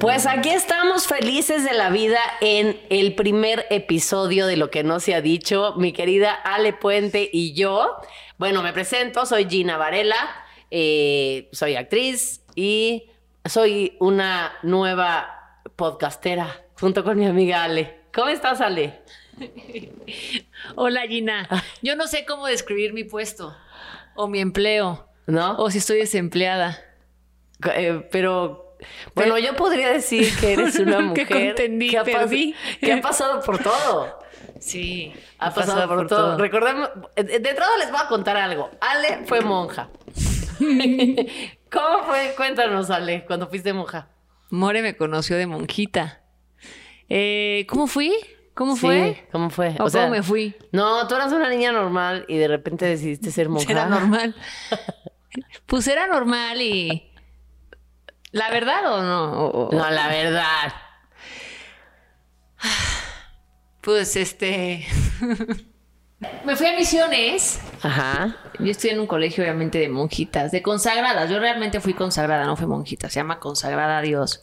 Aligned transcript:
Pues 0.00 0.26
aquí 0.26 0.50
estamos 0.50 1.08
felices 1.08 1.64
de 1.64 1.72
la 1.72 1.90
vida 1.90 2.20
en 2.40 2.80
el 2.88 3.16
primer 3.16 3.66
episodio 3.68 4.46
de 4.46 4.56
Lo 4.56 4.70
que 4.70 4.84
no 4.84 5.00
se 5.00 5.12
ha 5.12 5.20
dicho. 5.20 5.74
Mi 5.76 5.92
querida 5.92 6.32
Ale 6.32 6.72
Puente 6.72 7.28
y 7.32 7.52
yo. 7.52 7.96
Bueno, 8.38 8.62
me 8.62 8.72
presento, 8.72 9.26
soy 9.26 9.48
Gina 9.50 9.76
Varela, 9.76 10.16
eh, 10.70 11.48
soy 11.50 11.74
actriz 11.74 12.44
y 12.54 13.10
soy 13.44 13.96
una 13.98 14.52
nueva 14.62 15.62
podcastera 15.74 16.62
junto 16.78 17.02
con 17.02 17.18
mi 17.18 17.26
amiga 17.26 17.64
Ale. 17.64 18.02
¿Cómo 18.14 18.28
estás, 18.28 18.60
Ale? 18.60 19.00
Hola, 20.76 21.08
Gina. 21.08 21.48
Yo 21.82 21.96
no 21.96 22.06
sé 22.06 22.24
cómo 22.24 22.46
describir 22.46 22.92
mi 22.92 23.02
puesto 23.02 23.56
o 24.14 24.28
mi 24.28 24.38
empleo. 24.38 25.08
¿No? 25.26 25.56
O 25.58 25.70
si 25.70 25.78
estoy 25.78 25.98
desempleada. 25.98 26.78
Eh, 27.74 28.08
pero 28.10 28.67
bueno, 29.14 29.38
yo 29.38 29.56
podría 29.56 29.90
decir 29.90 30.36
que 30.38 30.52
eres 30.52 30.78
una 30.78 31.00
mujer 31.00 31.26
que, 31.26 31.98
ha 31.98 32.04
que, 32.80 32.92
ha 32.92 33.00
pasado 33.00 33.40
por 33.42 33.58
todo. 33.58 34.18
Sí, 34.60 35.12
ha 35.38 35.52
pasado, 35.52 35.88
por, 35.88 36.06
todo. 36.06 36.36
Recordemos, 36.36 36.90
de 37.14 37.36
entrada 37.36 37.76
les 37.78 37.90
voy 37.90 38.00
a 38.02 38.08
contar 38.08 38.36
algo. 38.36 38.70
Ale 38.80 39.24
fue 39.26 39.40
monja. 39.40 39.88
¿Cómo 41.70 42.04
fue? 42.04 42.34
Cuéntanos, 42.36 42.90
Ale, 42.90 43.24
cuando 43.26 43.48
fuiste 43.48 43.72
monja. 43.72 44.08
More 44.50 44.82
me 44.82 44.96
conoció 44.96 45.36
de 45.36 45.46
monjita. 45.46 46.22
Eh, 47.08 47.66
¿Cómo 47.68 47.86
fui? 47.86 48.14
¿Cómo 48.54 48.74
fue? 48.74 49.28
¿Cómo 49.30 49.50
fue? 49.50 49.76
¿O, 49.78 49.88
cómo 49.88 50.08
me 50.08 50.22
fui? 50.22 50.56
No, 50.72 51.06
tú 51.06 51.14
eras 51.14 51.32
una 51.32 51.48
niña 51.48 51.70
normal 51.70 52.24
y 52.26 52.38
de 52.38 52.48
repente 52.48 52.86
decidiste 52.86 53.30
ser 53.30 53.48
monja. 53.50 53.70
Era 53.70 53.86
normal. 53.86 54.34
pues 55.66 55.86
era 55.86 56.06
normal 56.08 56.60
y 56.60 57.12
¿La 58.32 58.50
verdad 58.50 58.92
o 58.92 59.02
no? 59.02 59.70
No, 59.72 59.90
la 59.90 60.08
verdad. 60.08 60.72
Pues 63.80 64.16
este. 64.16 64.86
Me 66.44 66.56
fui 66.56 66.66
a 66.66 66.76
misiones. 66.76 67.60
Ajá. 67.80 68.36
Yo 68.58 68.70
estoy 68.70 68.90
en 68.90 69.00
un 69.00 69.06
colegio, 69.06 69.44
obviamente, 69.44 69.78
de 69.78 69.88
monjitas, 69.88 70.50
de 70.50 70.62
consagradas. 70.62 71.30
Yo 71.30 71.38
realmente 71.38 71.80
fui 71.80 71.94
consagrada, 71.94 72.44
no 72.44 72.56
fui 72.56 72.66
monjita. 72.66 73.08
Se 73.08 73.20
llama 73.20 73.38
consagrada 73.38 73.98
a 73.98 74.02
Dios. 74.02 74.42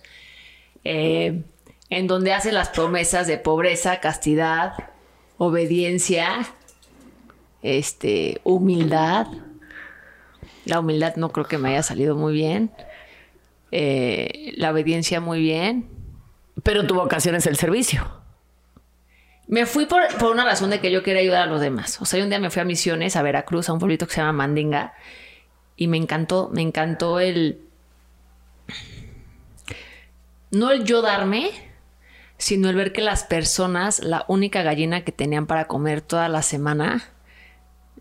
Eh, 0.84 1.44
en 1.90 2.08
donde 2.08 2.34
hace 2.34 2.52
las 2.52 2.70
promesas 2.70 3.28
de 3.28 3.38
pobreza, 3.38 4.00
castidad, 4.00 4.74
obediencia, 5.38 6.48
este, 7.62 8.40
humildad. 8.44 9.28
La 10.64 10.80
humildad 10.80 11.18
no 11.18 11.30
creo 11.30 11.46
que 11.46 11.58
me 11.58 11.70
haya 11.70 11.84
salido 11.84 12.16
muy 12.16 12.34
bien. 12.34 12.72
Eh, 13.78 14.54
la 14.56 14.72
obediencia 14.72 15.20
muy 15.20 15.42
bien. 15.42 15.90
Pero 16.64 16.88
tu 16.88 16.96
vocación 16.96 17.36
es 17.36 17.46
el 17.46 17.58
servicio. 17.58 18.08
Me 19.48 19.66
fui 19.66 19.86
por, 19.86 20.02
una 20.32 20.46
razón 20.46 20.70
de 20.70 20.80
que 20.80 20.92
yo 20.92 21.04
quería 21.04 21.22
ayudar 21.22 21.42
a 21.42 21.46
los 21.46 21.60
demás. 21.60 22.02
O 22.02 22.06
sea, 22.06 22.24
un 22.24 22.30
día 22.30 22.40
me 22.40 22.50
fui 22.50 22.62
a 22.62 22.66
Misiones, 22.66 23.18
a 23.18 23.22
Veracruz, 23.22 23.68
a 23.68 23.74
un 23.74 23.80
pueblito 23.80 24.08
que 24.08 24.14
se 24.14 24.22
llama 24.22 24.32
Mandinga, 24.32 24.94
y 25.76 25.88
me 25.88 25.98
encantó, 25.98 26.50
me 26.54 26.62
encantó 26.62 27.20
el... 27.20 27.60
No 30.52 30.72
el 30.72 30.86
yo 30.86 31.02
darme, 31.02 31.52
sino 32.38 32.70
el 32.70 32.78
ver 32.78 32.94
que 32.94 33.02
las 33.02 33.26
personas, 33.26 34.00
la 34.00 34.24
única 34.30 34.64
gallina 34.64 35.04
que 35.04 35.12
tenían 35.12 35.48
para 35.48 35.68
comer 35.68 36.00
toda 36.00 36.30
la 36.30 36.44
semana, 36.44 37.04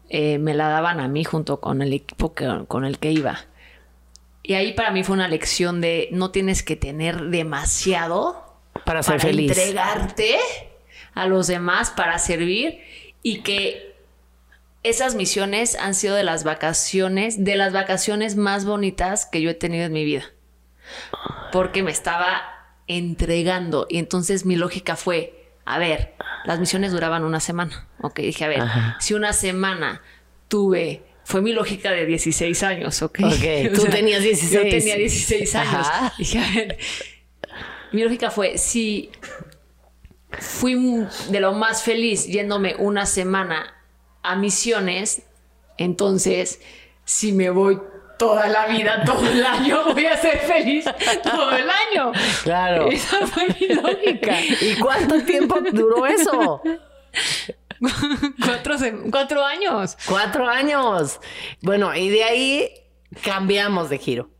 eh, 0.08 0.38
me 0.38 0.54
la 0.54 0.68
daban 0.68 1.00
a 1.00 1.08
mí 1.08 1.24
junto 1.24 1.60
con 1.60 1.82
el 1.82 1.92
equipo 1.92 2.32
con 2.68 2.84
el 2.84 3.00
que 3.00 3.10
iba. 3.10 3.40
Y 4.46 4.52
ahí 4.54 4.74
para 4.74 4.90
mí 4.90 5.02
fue 5.02 5.14
una 5.14 5.26
lección 5.26 5.80
de 5.80 6.08
no 6.12 6.30
tienes 6.30 6.62
que 6.62 6.76
tener 6.76 7.18
demasiado 7.30 8.60
para 8.84 9.02
ser 9.02 9.18
feliz. 9.18 9.50
Entregarte 9.50 10.36
a 11.14 11.26
los 11.26 11.46
demás 11.46 11.90
para 11.90 12.18
servir 12.18 12.78
y 13.22 13.40
que 13.40 13.96
esas 14.82 15.14
misiones 15.14 15.76
han 15.76 15.94
sido 15.94 16.14
de 16.14 16.24
las 16.24 16.44
vacaciones, 16.44 17.42
de 17.42 17.56
las 17.56 17.72
vacaciones 17.72 18.36
más 18.36 18.66
bonitas 18.66 19.24
que 19.24 19.40
yo 19.40 19.48
he 19.48 19.54
tenido 19.54 19.86
en 19.86 19.92
mi 19.94 20.04
vida. 20.04 20.24
Porque 21.50 21.82
me 21.82 21.90
estaba 21.90 22.42
entregando 22.86 23.86
y 23.88 23.96
entonces 23.96 24.44
mi 24.44 24.56
lógica 24.56 24.94
fue, 24.94 25.54
a 25.64 25.78
ver, 25.78 26.12
las 26.44 26.60
misiones 26.60 26.92
duraban 26.92 27.24
una 27.24 27.40
semana. 27.40 27.88
Ok, 28.02 28.18
dije, 28.18 28.44
a 28.44 28.48
ver, 28.48 28.62
si 29.00 29.14
una 29.14 29.32
semana 29.32 30.02
tuve 30.48 31.02
fue 31.24 31.40
mi 31.42 31.52
lógica 31.52 31.90
de 31.90 32.06
16 32.06 32.62
años, 32.62 33.02
¿ok? 33.02 33.20
Ok, 33.24 33.74
tú 33.74 33.84
tenías 33.86 34.22
16. 34.22 34.52
Yo 34.52 34.62
tenía 34.62 34.96
16 34.96 35.54
años. 35.54 35.86
Dije, 36.18 36.38
a 36.38 36.50
ver, 36.54 36.78
mi 37.92 38.02
lógica 38.02 38.30
fue, 38.30 38.58
si 38.58 39.10
fui 40.38 40.76
de 41.30 41.40
lo 41.40 41.52
más 41.52 41.82
feliz 41.82 42.26
yéndome 42.26 42.74
una 42.76 43.06
semana 43.06 43.74
a 44.22 44.36
misiones, 44.36 45.22
entonces, 45.76 46.60
si 47.04 47.32
me 47.32 47.50
voy 47.50 47.80
toda 48.18 48.48
la 48.48 48.66
vida, 48.66 49.02
todo 49.06 49.26
el 49.26 49.44
año, 49.44 49.84
voy 49.92 50.06
a 50.06 50.16
ser 50.16 50.38
feliz 50.38 50.84
todo 51.22 51.50
el 51.52 51.68
año. 51.68 52.12
Claro. 52.42 52.90
Esa 52.90 53.26
fue 53.26 53.46
mi 53.60 53.68
lógica. 53.68 54.40
¿Y 54.40 54.76
cuánto 54.76 55.22
tiempo 55.22 55.58
duró 55.72 56.06
eso? 56.06 56.62
cuatro, 58.44 58.76
cuatro 59.10 59.44
años. 59.44 59.96
Cuatro 60.06 60.48
años. 60.48 61.20
Bueno, 61.62 61.94
y 61.94 62.08
de 62.08 62.24
ahí 62.24 62.70
cambiamos 63.22 63.90
de 63.90 63.98
giro. 63.98 64.30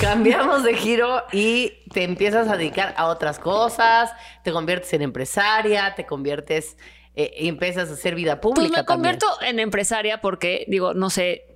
cambiamos 0.00 0.64
de 0.64 0.74
giro 0.74 1.22
y 1.32 1.84
te 1.92 2.04
empiezas 2.04 2.48
a 2.48 2.56
dedicar 2.56 2.94
a 2.96 3.06
otras 3.06 3.38
cosas, 3.38 4.10
te 4.42 4.52
conviertes 4.52 4.92
en 4.92 5.02
empresaria, 5.02 5.94
te 5.94 6.06
conviertes 6.06 6.76
eh, 7.14 7.32
y 7.38 7.48
empiezas 7.48 7.88
a 7.90 7.94
hacer 7.94 8.14
vida 8.14 8.40
pública. 8.40 8.68
Pues 8.68 8.82
me 8.82 8.84
convierto 8.84 9.26
en 9.42 9.60
empresaria 9.60 10.20
porque, 10.20 10.64
digo, 10.68 10.94
no 10.94 11.10
sé, 11.10 11.54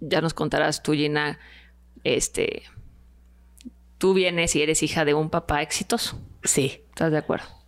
ya 0.00 0.20
nos 0.20 0.34
contarás 0.34 0.82
tú, 0.82 0.92
Gina, 0.92 1.38
este, 2.04 2.62
tú 3.98 4.14
vienes 4.14 4.54
y 4.56 4.62
eres 4.62 4.82
hija 4.82 5.04
de 5.04 5.14
un 5.14 5.30
papá 5.30 5.62
exitoso. 5.62 6.18
Sí. 6.44 6.84
¿Estás 6.88 7.12
de 7.12 7.18
acuerdo? 7.18 7.59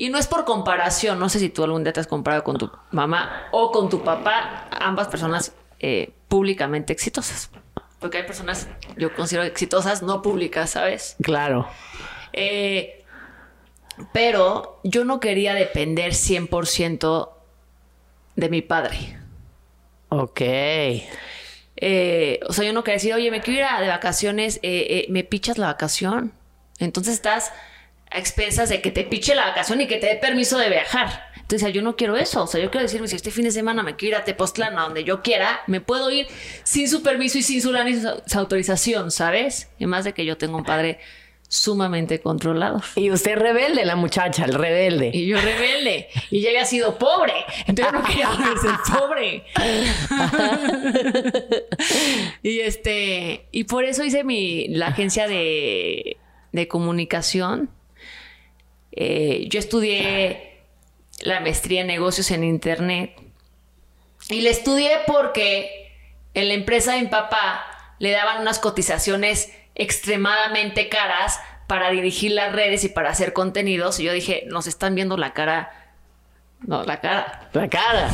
Y 0.00 0.08
no 0.08 0.16
es 0.16 0.26
por 0.26 0.46
comparación, 0.46 1.18
no 1.18 1.28
sé 1.28 1.38
si 1.40 1.50
tú 1.50 1.62
algún 1.62 1.84
día 1.84 1.92
te 1.92 2.00
has 2.00 2.06
comparado 2.06 2.42
con 2.42 2.56
tu 2.56 2.70
mamá 2.90 3.48
o 3.50 3.70
con 3.70 3.90
tu 3.90 4.02
papá, 4.02 4.66
ambas 4.70 5.08
personas 5.08 5.52
eh, 5.78 6.14
públicamente 6.26 6.94
exitosas. 6.94 7.50
Porque 7.98 8.16
hay 8.16 8.24
personas, 8.24 8.66
yo 8.96 9.14
considero 9.14 9.44
exitosas 9.44 10.00
no 10.00 10.22
públicas, 10.22 10.70
¿sabes? 10.70 11.16
Claro. 11.22 11.68
Eh, 12.32 13.04
pero 14.14 14.80
yo 14.84 15.04
no 15.04 15.20
quería 15.20 15.52
depender 15.52 16.12
100% 16.12 17.32
de 18.36 18.48
mi 18.48 18.62
padre. 18.62 19.18
Ok. 20.08 20.40
Eh, 21.76 22.40
o 22.48 22.54
sea, 22.54 22.64
yo 22.64 22.72
no 22.72 22.84
quería 22.84 22.96
decir, 22.96 23.12
oye, 23.12 23.30
me 23.30 23.42
quiero 23.42 23.68
ir 23.68 23.80
de 23.82 23.88
vacaciones, 23.88 24.60
¿me 25.10 25.24
pichas 25.24 25.58
la 25.58 25.66
vacación? 25.66 26.32
Entonces 26.78 27.12
estás 27.12 27.52
a 28.10 28.18
expensas 28.18 28.68
de 28.68 28.80
que 28.80 28.90
te 28.90 29.04
piche 29.04 29.34
la 29.34 29.46
vacación 29.46 29.80
y 29.80 29.86
que 29.86 29.96
te 29.96 30.06
dé 30.06 30.16
permiso 30.16 30.58
de 30.58 30.68
viajar. 30.68 31.30
Entonces, 31.50 31.72
yo 31.72 31.82
no 31.82 31.96
quiero 31.96 32.16
eso. 32.16 32.44
O 32.44 32.46
sea, 32.46 32.60
yo 32.60 32.70
quiero 32.70 32.84
decirme, 32.84 33.08
si 33.08 33.16
este 33.16 33.32
fin 33.32 33.44
de 33.44 33.50
semana 33.50 33.82
me 33.82 33.96
quiero 33.96 34.16
ir 34.16 34.22
a 34.22 34.24
Tepoztlán, 34.24 34.78
a 34.78 34.82
donde 34.82 35.02
yo 35.02 35.20
quiera, 35.20 35.62
me 35.66 35.80
puedo 35.80 36.08
ir 36.10 36.28
sin 36.62 36.88
su 36.88 37.02
permiso 37.02 37.38
y 37.38 37.42
sin 37.42 37.60
su, 37.60 37.76
autorización, 38.38 39.10
¿sabes? 39.10 39.68
Y 39.76 39.86
más 39.86 40.04
de 40.04 40.12
que 40.12 40.24
yo 40.24 40.36
tengo 40.36 40.58
un 40.58 40.64
padre 40.64 41.00
sumamente 41.48 42.20
controlado. 42.20 42.80
Y 42.94 43.10
usted 43.10 43.36
rebelde, 43.36 43.84
la 43.84 43.96
muchacha, 43.96 44.44
el 44.44 44.54
rebelde. 44.54 45.10
Y 45.12 45.26
yo 45.26 45.40
rebelde. 45.40 46.06
Y 46.30 46.40
ya 46.40 46.50
había 46.50 46.64
sido 46.64 46.96
pobre. 46.96 47.34
Entonces 47.66 47.94
no 47.94 48.04
quería 48.04 48.30
ser 48.62 48.96
pobre. 48.96 49.44
y 52.44 52.60
este, 52.60 53.48
y 53.50 53.64
por 53.64 53.82
eso 53.82 54.04
hice 54.04 54.22
mi, 54.22 54.68
la 54.68 54.86
agencia 54.86 55.26
de, 55.26 56.16
de 56.52 56.68
comunicación 56.68 57.70
eh, 59.02 59.48
yo 59.48 59.58
estudié 59.58 60.60
la 61.22 61.40
maestría 61.40 61.80
en 61.80 61.86
negocios 61.86 62.30
en 62.30 62.44
Internet 62.44 63.18
y 64.28 64.42
la 64.42 64.50
estudié 64.50 64.90
porque 65.06 65.90
en 66.34 66.48
la 66.48 66.54
empresa 66.54 66.92
de 66.92 67.00
mi 67.00 67.08
papá 67.08 67.64
le 67.98 68.10
daban 68.10 68.42
unas 68.42 68.58
cotizaciones 68.58 69.54
extremadamente 69.74 70.90
caras 70.90 71.40
para 71.66 71.90
dirigir 71.90 72.32
las 72.32 72.52
redes 72.52 72.84
y 72.84 72.90
para 72.90 73.08
hacer 73.08 73.32
contenidos. 73.32 73.98
Y 74.00 74.04
yo 74.04 74.12
dije, 74.12 74.44
nos 74.48 74.66
están 74.66 74.94
viendo 74.94 75.16
la 75.16 75.32
cara 75.32 75.79
no, 76.66 76.84
la 76.84 77.00
cara. 77.00 77.48
La 77.52 77.68
cara. 77.68 78.10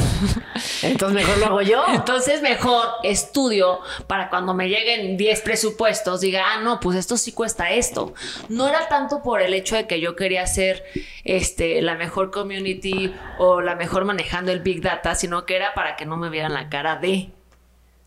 Entonces 0.83 1.15
mejor 1.15 1.39
lo 1.39 1.47
hago 1.47 1.63
yo. 1.63 1.85
Entonces 1.95 2.43
mejor 2.43 2.87
estudio 3.03 3.81
para 4.07 4.31
cuando 4.31 4.55
me 4.55 4.69
lleguen 4.69 5.17
10 5.17 5.41
presupuestos, 5.41 6.21
diga, 6.21 6.45
ah, 6.53 6.61
no, 6.61 6.79
pues 6.79 6.97
esto 6.97 7.17
sí 7.17 7.33
cuesta 7.33 7.71
esto. 7.71 8.15
No 8.49 8.69
era 8.69 8.89
tanto 8.89 9.23
por 9.23 9.43
el 9.43 9.53
hecho 9.53 9.75
de 9.77 9.87
que 9.87 10.01
yo 10.01 10.15
quería 10.15 10.47
ser 10.47 10.85
este, 11.25 11.83
la 11.83 11.97
mejor 11.97 12.31
community 12.31 13.15
o 13.39 13.61
la 13.61 13.75
mejor 13.75 14.05
manejando 14.05 14.53
el 14.53 14.61
Big 14.61 14.81
Data, 14.81 15.15
sino 15.17 15.45
que 15.45 15.57
era 15.57 15.75
para 15.75 15.97
que 15.97 16.07
no 16.07 16.17
me 16.17 16.31
vieran 16.31 16.55
la 16.55 16.69
cara 16.69 16.97
de, 16.97 17.31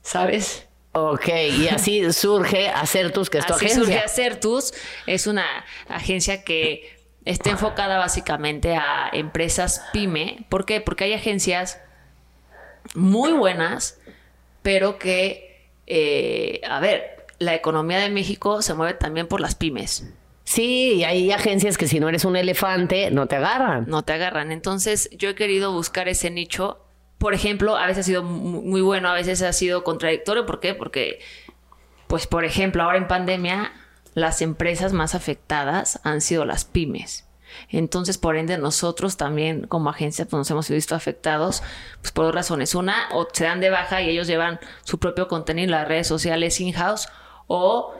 ¿sabes? 0.01 0.67
Ok, 0.93 1.27
y 1.27 1.67
así 1.67 2.11
surge 2.13 2.69
Acertus, 2.69 3.29
que 3.29 3.37
es 3.37 3.45
tu 3.45 3.53
Así 3.53 3.65
agencia. 3.65 3.83
surge 3.85 3.99
Acertus. 3.99 4.73
Es 5.05 5.27
una 5.27 5.45
agencia 5.87 6.43
que 6.43 6.98
está 7.29 7.49
enfocada 7.51 7.97
básicamente 7.97 8.75
a 8.75 9.09
empresas 9.13 9.83
pyme. 9.93 10.45
¿Por 10.49 10.65
qué? 10.65 10.81
Porque 10.81 11.03
hay 11.05 11.13
agencias 11.13 11.79
muy 12.95 13.31
buenas, 13.33 13.99
pero 14.61 14.97
que, 14.97 15.69
eh, 15.87 16.61
a 16.67 16.79
ver, 16.79 17.25
la 17.39 17.55
economía 17.55 17.99
de 17.99 18.09
México 18.09 18.61
se 18.61 18.73
mueve 18.73 18.93
también 18.95 19.27
por 19.27 19.41
las 19.41 19.55
pymes. 19.55 20.11
Sí, 20.43 20.93
y 20.95 21.03
hay 21.03 21.31
agencias 21.31 21.77
que 21.77 21.87
si 21.87 21.99
no 21.99 22.09
eres 22.09 22.25
un 22.25 22.35
elefante, 22.35 23.11
no 23.11 23.27
te 23.27 23.35
agarran. 23.35 23.85
no 23.87 24.01
te 24.03 24.13
agarran. 24.13 24.51
Entonces, 24.51 25.09
yo 25.11 25.29
he 25.29 25.35
querido 25.35 25.71
buscar 25.71 26.07
ese 26.09 26.31
nicho. 26.31 26.83
Por 27.19 27.33
ejemplo, 27.33 27.77
a 27.77 27.85
veces 27.85 27.99
ha 27.99 28.03
sido 28.07 28.23
mu- 28.23 28.61
muy 28.63 28.81
bueno, 28.81 29.09
a 29.09 29.13
veces 29.13 29.41
ha 29.43 29.53
sido 29.53 29.83
contradictorio. 29.83 30.45
¿Por 30.47 30.59
qué? 30.59 30.73
Porque, 30.73 31.19
pues, 32.07 32.25
por 32.25 32.45
ejemplo, 32.45 32.81
ahora 32.81 32.97
en 32.97 33.07
pandemia, 33.07 33.71
las 34.13 34.41
empresas 34.41 34.93
más 34.93 35.15
afectadas 35.15 35.99
han 36.03 36.21
sido 36.21 36.45
las 36.45 36.65
pymes. 36.65 37.25
Entonces, 37.69 38.17
por 38.17 38.35
ende, 38.37 38.57
nosotros 38.57 39.17
también 39.17 39.65
como 39.67 39.89
agencia 39.89 40.25
pues, 40.25 40.37
nos 40.37 40.51
hemos 40.51 40.69
visto 40.69 40.93
afectados 40.95 41.63
pues, 42.01 42.11
por 42.11 42.25
dos 42.25 42.35
razones. 42.35 42.75
Una, 42.75 43.09
o 43.11 43.27
se 43.31 43.45
dan 43.45 43.59
de 43.59 43.69
baja 43.71 44.01
y 44.01 44.09
ellos 44.09 44.27
llevan 44.27 44.59
su 44.83 44.99
propio 44.99 45.27
contenido 45.27 45.65
en 45.65 45.71
las 45.71 45.87
redes 45.87 46.07
sociales 46.07 46.59
in-house, 46.61 47.07
o 47.47 47.95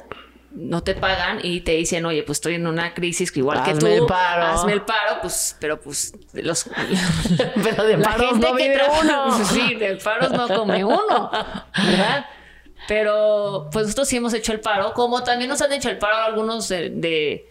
no 0.52 0.82
te 0.82 0.94
pagan 0.96 1.40
y 1.44 1.62
te 1.62 1.74
dicen, 1.74 2.06
oye, 2.06 2.24
pues 2.24 2.38
estoy 2.38 2.56
en 2.56 2.66
una 2.68 2.94
crisis 2.94 3.32
que 3.32 3.40
igual 3.40 3.64
que 3.64 3.72
Hazme 3.72 3.98
tú, 3.98 4.04
el 4.04 4.06
paro. 4.08 4.46
hazme 4.46 4.74
el 4.74 4.82
paro, 4.82 5.20
pues, 5.22 5.56
pero 5.60 5.80
pues 5.80 6.14
los 6.34 6.64
Pero 7.64 7.84
de 7.86 7.98
la 7.98 8.04
paros 8.10 8.32
gente 8.32 8.48
no 8.52 8.56
que 8.56 8.64
vive 8.70 8.78
tra- 8.84 9.00
uno. 9.02 9.46
Sí, 9.46 9.76
de 9.76 9.96
paros 9.98 10.32
no 10.32 10.48
come 10.48 10.84
uno, 10.86 11.32
¿verdad? 11.76 12.26
Pero 12.89 13.69
pues 13.71 13.86
nosotros 13.86 14.07
sí 14.07 14.18
hemos 14.18 14.33
hecho 14.33 14.51
el 14.51 14.62
paro, 14.62 14.95
como 14.95 15.21
también 15.21 15.47
nos 15.47 15.62
han 15.62 15.71
hecho 15.71 15.91
el 15.91 16.00
paro 16.00 16.18
algunos 16.18 16.68
de, 16.69 16.89
de, 16.89 17.47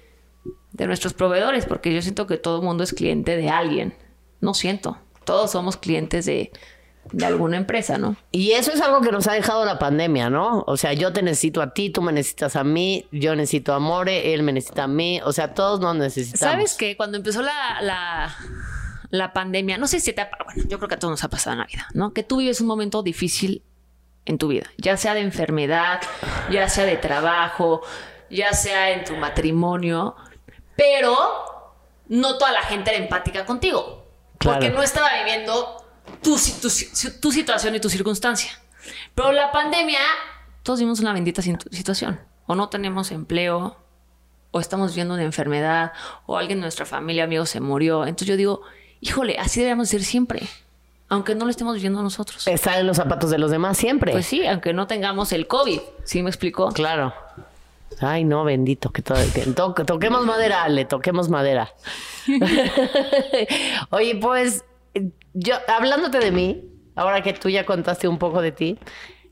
de 0.73 0.87
nuestros 0.88 1.14
proveedores, 1.14 1.64
porque 1.64 1.94
yo 1.94 2.02
siento 2.02 2.26
que 2.26 2.38
todo 2.38 2.56
el 2.58 2.64
mundo 2.64 2.82
es 2.82 2.93
cliente 2.93 3.37
de 3.37 3.49
alguien. 3.49 3.94
No 4.40 4.52
siento. 4.52 4.99
Todos 5.23 5.52
somos 5.52 5.76
clientes 5.76 6.26
de, 6.26 6.50
de 7.12 7.25
alguna 7.25 7.56
empresa, 7.56 7.99
¿no? 7.99 8.17
Y 8.32 8.50
eso 8.50 8.73
es 8.73 8.81
algo 8.81 9.00
que 9.00 9.12
nos 9.12 9.29
ha 9.29 9.32
dejado 9.35 9.64
la 9.64 9.79
pandemia, 9.79 10.29
¿no? 10.29 10.64
O 10.67 10.76
sea, 10.76 10.93
yo 10.93 11.12
te 11.12 11.23
necesito 11.23 11.62
a 11.62 11.73
ti, 11.73 11.90
tú 11.90 12.02
me 12.02 12.12
necesitas 12.12 12.56
a 12.56 12.64
mí, 12.64 13.06
yo 13.12 13.37
necesito 13.37 13.75
a 13.75 13.79
More, 13.79 14.35
él 14.35 14.43
me 14.43 14.52
necesita 14.52 14.82
a 14.82 14.88
mí, 14.88 15.20
o 15.25 15.31
sea, 15.31 15.55
todos 15.55 15.79
nos 15.79 15.94
necesitamos. 15.94 16.40
¿Sabes 16.40 16.75
qué? 16.75 16.96
Cuando 16.96 17.17
empezó 17.17 17.43
la, 17.43 17.81
la, 17.81 18.35
la 19.11 19.32
pandemia, 19.32 19.79
no 19.79 19.87
sé 19.87 20.00
si 20.00 20.12
te 20.12 20.20
ha 20.20 20.31
bueno, 20.44 20.64
yo 20.67 20.79
creo 20.79 20.88
que 20.88 20.96
a 20.96 20.99
todos 20.99 21.12
nos 21.12 21.23
ha 21.23 21.29
pasado 21.29 21.52
en 21.52 21.61
la 21.61 21.67
vida, 21.67 21.87
¿no? 21.94 22.12
Que 22.12 22.25
tú 22.25 22.38
vives 22.38 22.61
un 22.61 22.67
momento 22.67 23.05
difícil 23.05 23.62
en 24.29 24.37
tu 24.37 24.49
vida, 24.49 24.67
ya 24.77 24.97
sea 24.97 25.15
de 25.15 25.21
enfermedad, 25.21 26.01
ya 26.51 26.69
sea 26.69 26.85
de 26.85 26.99
trabajo, 26.99 27.81
ya 28.31 28.53
sea 28.53 28.91
en 28.91 29.05
tu 29.05 29.17
matrimonio, 29.17 30.15
pero 30.77 31.17
no 32.09 32.37
toda 32.37 32.53
la 32.53 32.63
gente 32.63 32.91
era 32.95 33.03
empática 33.03 33.47
contigo, 33.47 34.07
porque 34.39 34.69
no 34.69 34.83
estaba 34.83 35.09
viviendo 35.19 35.83
tu, 36.23 36.37
tu, 36.61 36.69
tu 37.21 37.33
situación 37.33 37.75
y 37.75 37.81
tu 37.81 37.89
circunstancia. 37.89 38.53
Pero 39.15 39.33
la 39.33 39.51
pandemia, 39.51 40.01
todos 40.63 40.79
vimos 40.79 41.01
una 41.01 41.15
bendita 41.15 41.41
situación, 41.41 42.21
o 42.47 42.55
no 42.55 42.69
tenemos 42.69 43.11
empleo, 43.11 43.79
o 44.51 44.61
estamos 44.61 44.95
viendo 44.95 45.15
una 45.15 45.25
enfermedad, 45.25 45.93
o 46.27 46.37
alguien 46.37 46.59
de 46.59 46.63
nuestra 46.63 46.85
familia, 46.85 47.25
amigo, 47.25 47.47
se 47.47 47.61
murió. 47.61 48.03
Entonces 48.03 48.29
yo 48.29 48.37
digo, 48.37 48.63
híjole, 49.01 49.39
así 49.39 49.61
deberíamos 49.61 49.89
ser 49.89 50.05
siempre, 50.05 50.47
aunque 51.09 51.35
no 51.35 51.45
lo 51.45 51.51
estemos 51.51 51.75
viviendo 51.75 52.03
nosotros. 52.03 52.47
Estar 52.47 52.79
en 52.79 52.87
los 52.87 52.97
zapatos 52.97 53.31
de 53.31 53.39
los 53.39 53.51
demás 53.51 53.77
siempre. 53.79 54.13
Pues 54.13 54.27
sí, 54.27 54.47
aunque 54.47 54.73
no 54.73 54.87
tengamos 54.87 55.33
el 55.33 55.47
COVID, 55.47 55.81
¿sí 56.05 56.23
me 56.23 56.31
explicó? 56.31 56.69
Claro. 56.73 57.13
Ay, 58.01 58.23
no, 58.25 58.45
bendito, 58.45 58.91
que, 58.91 59.03
todo, 59.03 59.19
to- 59.57 59.75
que 59.75 59.85
toquemos 59.85 60.25
madera, 60.25 60.69
le 60.69 60.85
toquemos 60.85 61.29
madera. 61.29 61.73
Oye, 63.91 64.17
pues, 64.17 64.65
yo, 65.35 65.55
hablándote 65.69 66.19
de 66.19 66.31
mí, 66.31 66.65
ahora 66.95 67.23
que 67.23 67.33
tú 67.33 67.49
ya 67.49 67.65
contaste 67.65 68.07
un 68.09 68.19
poco 68.19 68.41
de 68.43 68.53
ti, 68.53 68.79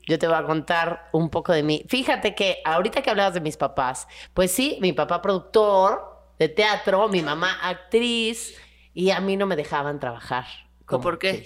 yo 0.07 0.17
te 0.19 0.27
voy 0.27 0.35
a 0.37 0.43
contar 0.43 1.09
un 1.11 1.29
poco 1.29 1.51
de 1.53 1.63
mí. 1.63 1.85
Fíjate 1.87 2.33
que 2.35 2.57
ahorita 2.65 3.01
que 3.01 3.09
hablabas 3.09 3.33
de 3.33 3.41
mis 3.41 3.57
papás, 3.57 4.07
pues 4.33 4.51
sí, 4.51 4.77
mi 4.81 4.93
papá 4.93 5.21
productor 5.21 6.01
de 6.39 6.49
teatro, 6.49 7.07
mi 7.09 7.21
mamá 7.21 7.57
actriz, 7.61 8.55
y 8.93 9.11
a 9.11 9.19
mí 9.19 9.37
no 9.37 9.45
me 9.45 9.55
dejaban 9.55 9.99
trabajar. 9.99 10.45
¿Por 10.87 11.19
qué? 11.19 11.45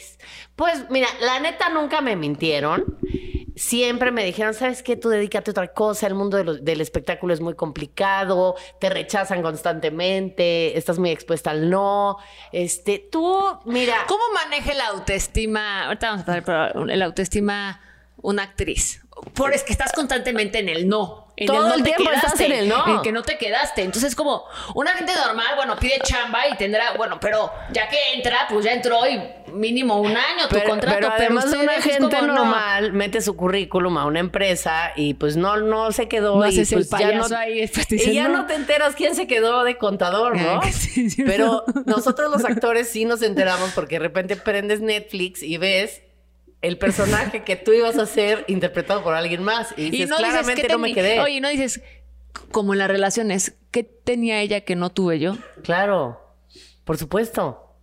Pues 0.55 0.89
mira, 0.89 1.07
la 1.21 1.39
neta 1.39 1.69
nunca 1.69 2.01
me 2.01 2.15
mintieron. 2.15 2.97
Siempre 3.55 4.11
me 4.11 4.23
dijeron, 4.23 4.53
¿sabes 4.53 4.81
qué? 4.81 4.95
Tú 4.95 5.09
dedícate 5.09 5.49
a 5.49 5.53
otra 5.53 5.67
cosa, 5.73 6.07
el 6.07 6.15
mundo 6.15 6.37
de 6.37 6.43
lo- 6.45 6.53
del 6.55 6.79
espectáculo 6.81 7.33
es 7.33 7.41
muy 7.41 7.53
complicado, 7.53 8.55
te 8.79 8.89
rechazan 8.89 9.41
constantemente, 9.41 10.77
estás 10.77 10.99
muy 10.99 11.09
expuesta 11.11 11.51
al 11.51 11.69
no. 11.69 12.17
Este, 12.51 12.99
tú, 13.11 13.39
mira, 13.65 13.97
¿Cómo 14.07 14.23
maneja 14.33 14.73
la 14.73 14.87
autoestima? 14.87 15.85
Ahorita 15.87 16.07
vamos 16.07 16.23
a 16.23 16.25
pasar 16.25 16.43
por 16.73 16.87
la 16.95 17.05
autoestima 17.05 17.81
una 18.21 18.43
actriz. 18.43 19.01
Por 19.33 19.53
es 19.53 19.63
que 19.63 19.73
estás 19.73 19.91
constantemente 19.91 20.59
en 20.59 20.69
el 20.69 20.87
no. 20.87 21.30
En 21.37 21.47
Todo 21.47 21.69
no 21.69 21.73
el 21.73 21.83
tiempo 21.83 22.11
estás 22.11 22.39
en 22.41 22.51
el 22.51 22.69
no. 22.69 22.87
En 22.87 23.01
que 23.01 23.11
no 23.11 23.23
te 23.23 23.37
quedaste. 23.37 23.83
Entonces, 23.83 24.15
como 24.15 24.43
una 24.75 24.91
gente 24.91 25.13
normal, 25.15 25.55
bueno, 25.55 25.75
pide 25.77 25.99
chamba 26.03 26.47
y 26.47 26.55
tendrá, 26.55 26.93
bueno, 26.97 27.19
pero 27.19 27.51
ya 27.71 27.87
que 27.87 28.13
entra, 28.13 28.47
pues 28.49 28.65
ya 28.65 28.73
entró 28.73 29.07
y 29.07 29.19
mínimo 29.51 29.99
un 29.99 30.11
año 30.11 30.47
tu 30.49 30.55
pero, 30.55 30.69
contrato. 30.69 30.97
pero 30.99 31.11
además 31.13 31.45
ustedes 31.45 31.63
una 31.63 31.81
gente 31.81 32.15
como, 32.15 32.27
no. 32.27 32.33
normal 32.35 32.93
mete 32.93 33.21
su 33.21 33.35
currículum 33.35 33.97
a 33.97 34.05
una 34.05 34.19
empresa 34.19 34.91
y 34.95 35.13
pues 35.13 35.35
no, 35.35 35.57
no 35.57 35.91
se 35.91 36.07
quedó. 36.07 36.37
No 36.37 36.45
y 36.45 36.49
haces 36.49 36.71
el 36.73 36.87
pues 36.87 37.01
ya 37.01 37.11
no, 37.13 37.25
ahí, 37.37 37.67
te 37.67 37.95
y 37.95 38.13
ya 38.13 38.27
no. 38.27 38.45
te 38.45 38.55
enteras 38.55 38.95
quién 38.95 39.15
se 39.15 39.27
quedó 39.27 39.63
de 39.63 39.77
contador, 39.77 40.37
¿no? 40.37 40.61
Sí, 40.71 41.23
Pero 41.25 41.63
nosotros 41.85 42.31
los 42.31 42.43
actores 42.43 42.89
sí 42.89 43.05
nos 43.05 43.21
enteramos 43.21 43.71
porque 43.71 43.95
de 43.95 43.99
repente 43.99 44.35
prendes 44.35 44.81
Netflix 44.81 45.43
y 45.43 45.57
ves 45.57 46.01
el 46.61 46.77
personaje 46.77 47.43
que 47.43 47.55
tú 47.55 47.73
ibas 47.73 47.97
a 47.97 48.03
hacer 48.03 48.45
interpretado 48.47 49.03
por 49.03 49.13
alguien 49.13 49.43
más. 49.43 49.73
Y 49.77 49.89
dices, 49.89 50.07
y 50.07 50.09
no 50.09 50.17
claramente 50.17 50.67
no 50.69 50.77
me 50.77 50.93
quedé. 50.93 51.19
Oye, 51.19 51.41
no 51.41 51.49
dices, 51.49 51.81
como 52.51 52.73
en 52.73 52.79
las 52.79 52.87
relaciones, 52.89 53.55
¿qué 53.71 53.83
tenía 53.83 54.41
ella 54.41 54.61
que 54.61 54.75
no 54.75 54.91
tuve 54.91 55.19
yo? 55.19 55.37
Claro, 55.63 56.19
por 56.83 56.97
supuesto. 56.97 57.75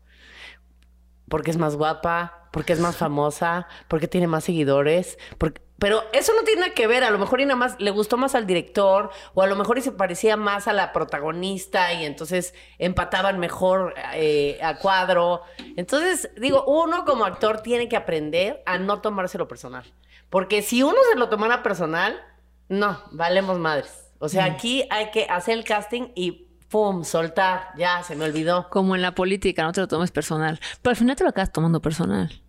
Porque 1.29 1.51
es 1.51 1.57
más 1.59 1.77
guapa, 1.77 2.49
porque 2.53 2.73
es 2.73 2.81
más 2.81 2.97
famosa, 2.97 3.67
porque 3.89 4.09
tiene 4.09 4.27
más 4.27 4.45
seguidores. 4.45 5.19
porque- 5.39 5.61
Pero 5.79 6.03
eso 6.13 6.33
no 6.35 6.43
tiene 6.43 6.63
nada 6.63 6.75
que 6.75 6.87
ver. 6.87 7.05
A 7.05 7.11
lo 7.11 7.19
mejor 7.19 7.41
y 7.41 7.45
nada 7.45 7.57
más 7.57 7.77
le 7.79 7.91
gustó 7.91 8.17
más 8.17 8.35
al 8.35 8.47
director, 8.47 9.11
o 9.35 9.43
a 9.43 9.47
lo 9.47 9.57
mejor 9.57 9.79
y 9.79 9.83
se 9.83 9.93
parecía 9.93 10.37
más 10.37 10.67
a 10.69 10.73
la 10.73 10.93
protagonista, 10.93 11.93
y 11.93 12.05
entonces 12.05 12.55
empataban 12.79 13.39
mejor 13.39 13.95
eh, 14.15 14.59
a 14.63 14.77
cuadro. 14.79 15.43
Entonces, 15.77 16.31
digo, 16.37 16.65
uno 16.67 17.05
como 17.05 17.25
actor 17.25 17.61
tiene 17.61 17.89
que 17.89 17.97
aprender 17.97 18.63
a 18.67 18.79
no 18.79 19.01
tomárselo 19.01 19.47
personal. 19.47 19.85
Porque 20.31 20.63
si 20.63 20.83
uno 20.83 20.97
se 21.11 21.19
lo 21.19 21.29
tomara 21.29 21.63
personal, 21.63 22.21
no, 22.69 23.01
valemos 23.13 23.59
madres. 23.59 24.09
O 24.19 24.29
sea, 24.29 24.45
aquí 24.45 24.85
hay 24.91 25.11
que 25.11 25.27
hacer 25.31 25.57
el 25.57 25.65
casting 25.65 26.09
y 26.15 26.49
¡pum! 26.69 27.05
soltar. 27.05 27.69
Ya, 27.77 28.03
se 28.03 28.17
me 28.17 28.25
olvidó. 28.25 28.69
Como 28.71 28.97
en 28.97 29.03
la 29.03 29.15
política, 29.15 29.63
no 29.63 29.73
te 29.73 29.81
lo 29.81 29.89
tomes 29.89 30.11
personal. 30.11 30.61
Pero 30.83 30.91
al 30.91 30.97
final 30.97 31.17
te 31.17 31.25
lo 31.25 31.31
acabas 31.31 31.53
tomando 31.53 31.81
personal. 31.81 32.43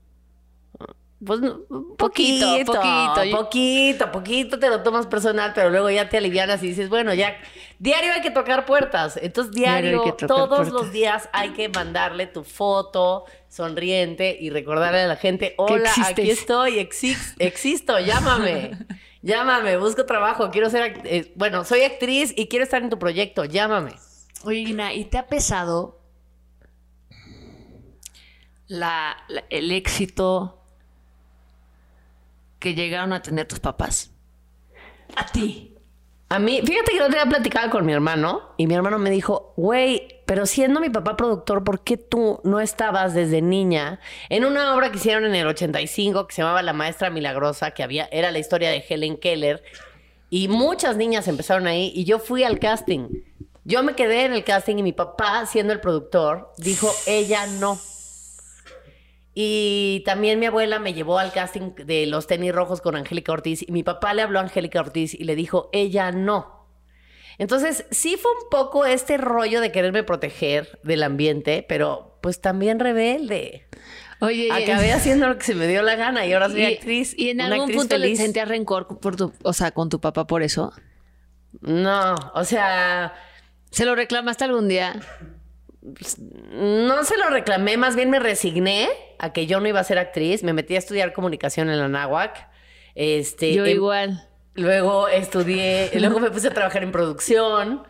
Pues 1.25 1.41
Poquito, 1.97 2.45
poquito, 2.65 2.71
poquito. 2.71 3.37
poquito, 3.37 4.11
poquito 4.11 4.57
te 4.59 4.69
lo 4.69 4.83
tomas 4.83 5.05
personal, 5.07 5.51
pero 5.53 5.69
luego 5.69 5.89
ya 5.89 6.07
te 6.07 6.17
alivianas 6.17 6.63
y 6.63 6.67
dices, 6.67 6.87
bueno, 6.87 7.13
ya, 7.13 7.35
diario 7.77 8.13
hay 8.13 8.21
que 8.21 8.31
tocar 8.31 8.65
puertas. 8.65 9.17
Entonces, 9.21 9.53
Diario 9.53 10.01
todos 10.15 10.47
puertas. 10.47 10.71
los 10.73 10.91
días 10.93 11.27
hay 11.33 11.49
que 11.49 11.67
mandarle 11.67 12.25
tu 12.27 12.45
foto 12.45 13.25
sonriente 13.49 14.37
y 14.39 14.49
recordarle 14.49 15.01
a 15.01 15.07
la 15.07 15.17
gente, 15.17 15.55
hola, 15.57 15.91
aquí 16.05 16.29
estoy, 16.29 16.75
exis- 16.79 17.35
existo, 17.39 17.99
llámame. 17.99 18.71
Llámame, 19.21 19.75
busco 19.75 20.05
trabajo, 20.05 20.49
quiero 20.49 20.69
ser, 20.69 21.01
eh, 21.03 21.33
bueno, 21.35 21.65
soy 21.65 21.81
actriz 21.81 22.33
y 22.37 22.47
quiero 22.47 22.63
estar 22.63 22.81
en 22.81 22.89
tu 22.89 22.97
proyecto, 22.97 23.43
llámame. 23.43 23.91
Oye, 24.45 24.65
Gina, 24.65 24.93
¿y 24.93 25.03
te 25.03 25.17
ha 25.17 25.27
pesado 25.27 25.99
la, 28.67 29.17
la- 29.27 29.43
el 29.49 29.71
éxito 29.73 30.58
que 32.59 32.75
llegaron 32.75 33.13
a 33.13 33.21
tener 33.21 33.47
tus 33.47 33.59
papás? 33.59 34.11
A 35.15 35.25
ti. 35.25 35.75
A 36.31 36.37
mí, 36.37 36.61
fíjate 36.63 36.91
que 36.91 36.97
el 36.97 37.03
otro 37.03 37.15
día 37.15 37.25
platicaba 37.25 37.71
con 37.71 37.87
mi 37.87 37.91
hermano 37.91 38.53
y 38.55 38.67
mi 38.67 38.75
hermano 38.75 38.99
me 38.99 39.09
dijo, 39.09 39.55
güey, 39.57 40.21
pero 40.27 40.45
siendo 40.45 40.79
mi 40.79 40.91
papá 40.91 41.17
productor, 41.17 41.63
¿por 41.63 41.83
qué 41.83 41.97
tú 41.97 42.39
no 42.43 42.59
estabas 42.59 43.15
desde 43.15 43.41
niña 43.41 43.99
en 44.29 44.45
una 44.45 44.75
obra 44.75 44.91
que 44.91 44.97
hicieron 44.97 45.25
en 45.25 45.33
el 45.33 45.47
85 45.47 46.27
que 46.27 46.35
se 46.35 46.43
llamaba 46.43 46.61
La 46.61 46.73
Maestra 46.73 47.09
Milagrosa, 47.09 47.71
que 47.71 47.81
había, 47.81 48.07
era 48.11 48.29
la 48.29 48.37
historia 48.37 48.69
de 48.69 48.85
Helen 48.87 49.17
Keller 49.17 49.63
y 50.29 50.49
muchas 50.49 50.97
niñas 50.97 51.27
empezaron 51.27 51.65
ahí 51.65 51.91
y 51.95 52.03
yo 52.03 52.19
fui 52.19 52.43
al 52.43 52.59
casting. 52.59 53.07
Yo 53.63 53.81
me 53.81 53.95
quedé 53.95 54.25
en 54.25 54.33
el 54.33 54.43
casting 54.43 54.77
y 54.77 54.83
mi 54.83 54.93
papá, 54.93 55.47
siendo 55.47 55.73
el 55.73 55.79
productor, 55.79 56.53
dijo, 56.57 56.91
ella 57.07 57.47
no. 57.47 57.79
Y 59.41 60.03
también 60.05 60.37
mi 60.37 60.47
abuela 60.47 60.79
me 60.79 60.93
llevó 60.93 61.17
al 61.17 61.31
casting 61.31 61.73
de 61.73 62.05
los 62.07 62.27
tenis 62.27 62.53
rojos 62.53 62.81
con 62.81 62.97
Angélica 62.97 63.31
Ortiz 63.31 63.63
y 63.65 63.71
mi 63.71 63.83
papá 63.83 64.13
le 64.13 64.21
habló 64.21 64.39
a 64.39 64.41
Angélica 64.41 64.81
Ortiz 64.81 65.13
y 65.13 65.23
le 65.23 65.37
dijo, 65.37 65.69
ella 65.71 66.11
no. 66.11 66.67
Entonces, 67.37 67.85
sí 67.89 68.17
fue 68.17 68.29
un 68.31 68.49
poco 68.51 68.85
este 68.85 69.15
rollo 69.15 69.61
de 69.61 69.71
quererme 69.71 70.03
proteger 70.03 70.77
del 70.83 71.03
ambiente, 71.03 71.65
pero 71.69 72.19
pues 72.21 72.41
también 72.41 72.81
rebelde. 72.81 73.65
Oye, 74.19 74.51
Acabé 74.51 74.91
haciendo 74.91 75.29
lo 75.29 75.37
que 75.37 75.45
se 75.45 75.55
me 75.55 75.67
dio 75.67 75.83
la 75.83 75.95
gana 75.95 76.25
y 76.25 76.33
ahora 76.33 76.49
soy 76.49 76.63
y, 76.63 76.73
actriz. 76.73 77.17
¿Y 77.17 77.29
en 77.29 77.39
algún 77.39 77.71
punto 77.71 77.97
le 77.97 78.07
feliz. 78.07 78.19
sentías 78.19 78.49
rencor 78.49 78.99
por 78.99 79.15
tu, 79.15 79.31
o 79.43 79.53
sea, 79.53 79.71
con 79.71 79.87
tu 79.87 80.01
papá 80.01 80.27
por 80.27 80.43
eso? 80.43 80.73
No, 81.61 82.15
o 82.33 82.43
sea, 82.43 83.13
¿Se 83.71 83.85
lo 83.85 83.95
reclamaste 83.95 84.43
algún 84.43 84.67
día? 84.67 84.99
No 85.81 87.03
se 87.03 87.17
lo 87.17 87.29
reclamé, 87.29 87.77
más 87.77 87.95
bien 87.95 88.09
me 88.09 88.19
resigné 88.19 88.89
a 89.17 89.31
que 89.33 89.47
yo 89.47 89.59
no 89.59 89.67
iba 89.67 89.79
a 89.79 89.83
ser 89.83 89.97
actriz. 89.99 90.43
Me 90.43 90.53
metí 90.53 90.75
a 90.75 90.79
estudiar 90.79 91.13
comunicación 91.13 91.69
en 91.69 91.79
la 91.79 91.87
náhuac. 91.87 92.49
Este, 92.95 93.53
Yo 93.53 93.65
em- 93.65 93.75
igual. 93.77 94.27
Luego 94.55 95.07
estudié, 95.07 95.89
luego 95.99 96.19
me 96.19 96.31
puse 96.31 96.47
a 96.49 96.53
trabajar 96.53 96.83
en 96.83 96.91
producción 96.91 97.83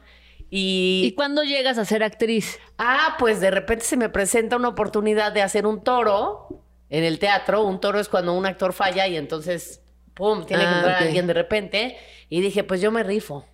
¿Y 0.51 1.03
y, 1.07 1.11
cuándo 1.15 1.43
llegas 1.43 1.77
a 1.77 1.85
ser 1.85 2.03
actriz? 2.03 2.59
ah, 2.77 3.15
pues 3.17 3.39
de 3.39 3.49
repente 3.51 3.85
se 3.85 3.97
me 3.97 4.09
presenta 4.09 4.55
una 4.55 4.67
oportunidad 4.67 5.31
de 5.31 5.41
hacer 5.41 5.65
un 5.65 5.83
toro 5.83 6.63
en 6.89 7.03
el 7.03 7.17
teatro. 7.19 7.63
Un 7.63 7.79
toro 7.79 7.99
es 7.99 8.09
cuando 8.09 8.33
un 8.33 8.45
actor 8.45 8.73
falla 8.73 9.07
y 9.07 9.15
entonces, 9.15 9.81
pum, 10.13 10.45
tiene 10.45 10.63
que 10.63 10.69
Ah, 10.69 10.75
entrar 10.77 10.95
ok. 10.97 11.01
alguien 11.07 11.27
de 11.27 11.33
repente. 11.33 11.97
Y 12.29 12.41
dije, 12.41 12.63
pues 12.63 12.81
yo 12.81 12.91
me 12.91 13.03
rifo. 13.03 13.45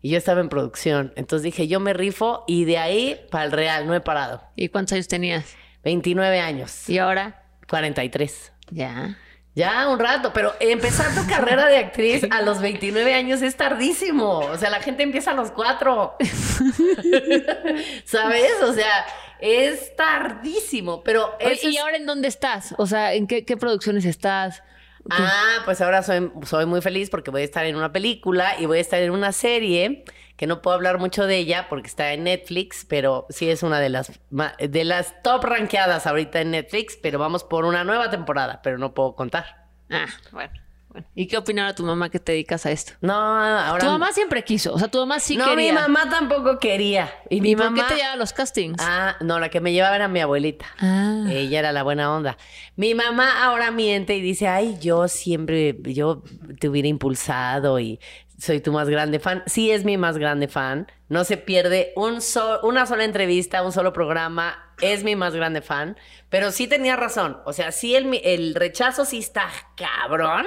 Y 0.00 0.10
yo 0.10 0.18
estaba 0.18 0.40
en 0.40 0.48
producción. 0.48 1.12
Entonces 1.16 1.42
dije, 1.44 1.66
yo 1.68 1.80
me 1.80 1.92
rifo 1.92 2.44
y 2.46 2.64
de 2.64 2.78
ahí 2.78 3.20
para 3.30 3.44
el 3.44 3.52
real, 3.52 3.86
no 3.86 3.94
he 3.94 4.00
parado. 4.00 4.42
¿Y 4.56 4.68
cuántos 4.68 4.92
años 4.92 5.08
tenías? 5.08 5.56
29 5.84 6.40
años, 6.40 6.88
¿Y 6.88 6.98
ahora? 6.98 7.42
43. 7.68 8.52
Ya. 8.70 9.16
Ya, 9.54 9.88
un 9.88 9.98
rato, 9.98 10.32
pero 10.32 10.52
empezar 10.60 11.12
tu 11.16 11.26
carrera 11.28 11.66
de 11.66 11.78
actriz 11.78 12.24
a 12.30 12.42
los 12.42 12.60
29 12.60 13.12
años 13.14 13.42
es 13.42 13.56
tardísimo. 13.56 14.38
O 14.38 14.56
sea, 14.56 14.70
la 14.70 14.80
gente 14.80 15.02
empieza 15.02 15.32
a 15.32 15.34
los 15.34 15.50
4. 15.50 16.16
¿Sabes? 18.04 18.52
O 18.62 18.72
sea, 18.72 19.06
es 19.40 19.94
tardísimo, 19.96 21.02
pero 21.02 21.34
Oye, 21.44 21.58
¿Y 21.62 21.76
es- 21.76 21.80
ahora 21.82 21.96
en 21.96 22.06
dónde 22.06 22.28
estás? 22.28 22.74
O 22.78 22.86
sea, 22.86 23.14
¿en 23.14 23.26
qué, 23.26 23.44
qué 23.44 23.56
producciones 23.56 24.04
estás? 24.04 24.62
Ah, 25.10 25.62
pues 25.64 25.80
ahora 25.80 26.02
soy, 26.02 26.66
muy 26.66 26.80
feliz 26.80 27.10
porque 27.10 27.30
voy 27.30 27.42
a 27.42 27.44
estar 27.44 27.64
en 27.66 27.76
una 27.76 27.92
película 27.92 28.58
y 28.58 28.66
voy 28.66 28.78
a 28.78 28.80
estar 28.80 29.00
en 29.00 29.10
una 29.10 29.32
serie 29.32 30.04
que 30.36 30.46
no 30.46 30.62
puedo 30.62 30.74
hablar 30.76 30.98
mucho 30.98 31.26
de 31.26 31.36
ella 31.36 31.66
porque 31.68 31.88
está 31.88 32.12
en 32.12 32.24
Netflix, 32.24 32.84
pero 32.88 33.26
sí 33.28 33.50
es 33.50 33.62
una 33.62 33.80
de 33.80 33.88
las 33.88 34.12
de 34.30 34.84
las 34.84 35.20
top 35.22 35.44
rankeadas 35.44 36.06
ahorita 36.06 36.40
en 36.40 36.52
Netflix, 36.52 36.96
pero 37.00 37.18
vamos 37.18 37.42
por 37.42 37.64
una 37.64 37.84
nueva 37.84 38.10
temporada, 38.10 38.60
pero 38.62 38.78
no 38.78 38.94
puedo 38.94 39.16
contar. 39.16 39.66
Ah, 39.90 40.06
bueno. 40.30 40.67
Bueno. 40.88 41.06
¿Y 41.14 41.26
qué 41.26 41.36
opinaba 41.36 41.74
tu 41.74 41.84
mamá 41.84 42.08
que 42.10 42.18
te 42.18 42.32
dedicas 42.32 42.64
a 42.66 42.70
esto? 42.70 42.92
No, 43.00 43.12
ahora 43.14 43.78
Tu 43.84 43.86
mamá 43.90 44.12
siempre 44.12 44.42
quiso, 44.44 44.72
o 44.74 44.78
sea, 44.78 44.88
tu 44.88 44.98
mamá 44.98 45.20
sí 45.20 45.36
No, 45.36 45.44
quería. 45.50 45.72
mi 45.72 45.78
mamá 45.78 46.08
tampoco 46.10 46.58
quería. 46.58 47.12
Y 47.30 47.40
mi 47.40 47.50
¿Y 47.50 47.56
por 47.56 47.66
mamá 47.66 47.82
qué 47.82 47.88
te 47.88 47.94
llevaba 47.96 48.14
a 48.14 48.16
los 48.16 48.32
castings? 48.32 48.76
Ah, 48.80 49.16
no, 49.20 49.38
la 49.38 49.48
que 49.50 49.60
me 49.60 49.72
llevaba 49.72 49.96
era 49.96 50.08
mi 50.08 50.20
abuelita. 50.20 50.66
Ah. 50.80 51.24
Ella 51.28 51.58
era 51.58 51.72
la 51.72 51.82
buena 51.82 52.14
onda. 52.14 52.36
Mi 52.76 52.94
mamá 52.94 53.44
ahora 53.44 53.70
miente 53.70 54.16
y 54.16 54.20
dice, 54.20 54.48
ay, 54.48 54.78
yo 54.80 55.08
siempre, 55.08 55.76
yo 55.82 56.22
te 56.58 56.68
hubiera 56.68 56.88
impulsado 56.88 57.78
y 57.80 58.00
soy 58.38 58.60
tu 58.60 58.72
más 58.72 58.88
grande 58.88 59.18
fan. 59.18 59.42
Sí 59.46 59.70
es 59.72 59.84
mi 59.84 59.96
más 59.96 60.16
grande 60.16 60.46
fan. 60.48 60.86
No 61.08 61.24
se 61.24 61.36
pierde 61.38 61.92
un 61.96 62.20
so- 62.20 62.60
una 62.62 62.86
sola 62.86 63.04
entrevista, 63.04 63.62
un 63.62 63.72
solo 63.72 63.92
programa. 63.92 64.72
Es 64.80 65.02
mi 65.02 65.16
más 65.16 65.34
grande 65.34 65.60
fan. 65.60 65.96
Pero 66.28 66.52
sí 66.52 66.68
tenía 66.68 66.94
razón. 66.94 67.38
O 67.46 67.52
sea, 67.52 67.72
sí 67.72 67.96
el, 67.96 68.14
el 68.22 68.54
rechazo 68.54 69.04
sí 69.04 69.18
está 69.18 69.48
cabrón. 69.76 70.46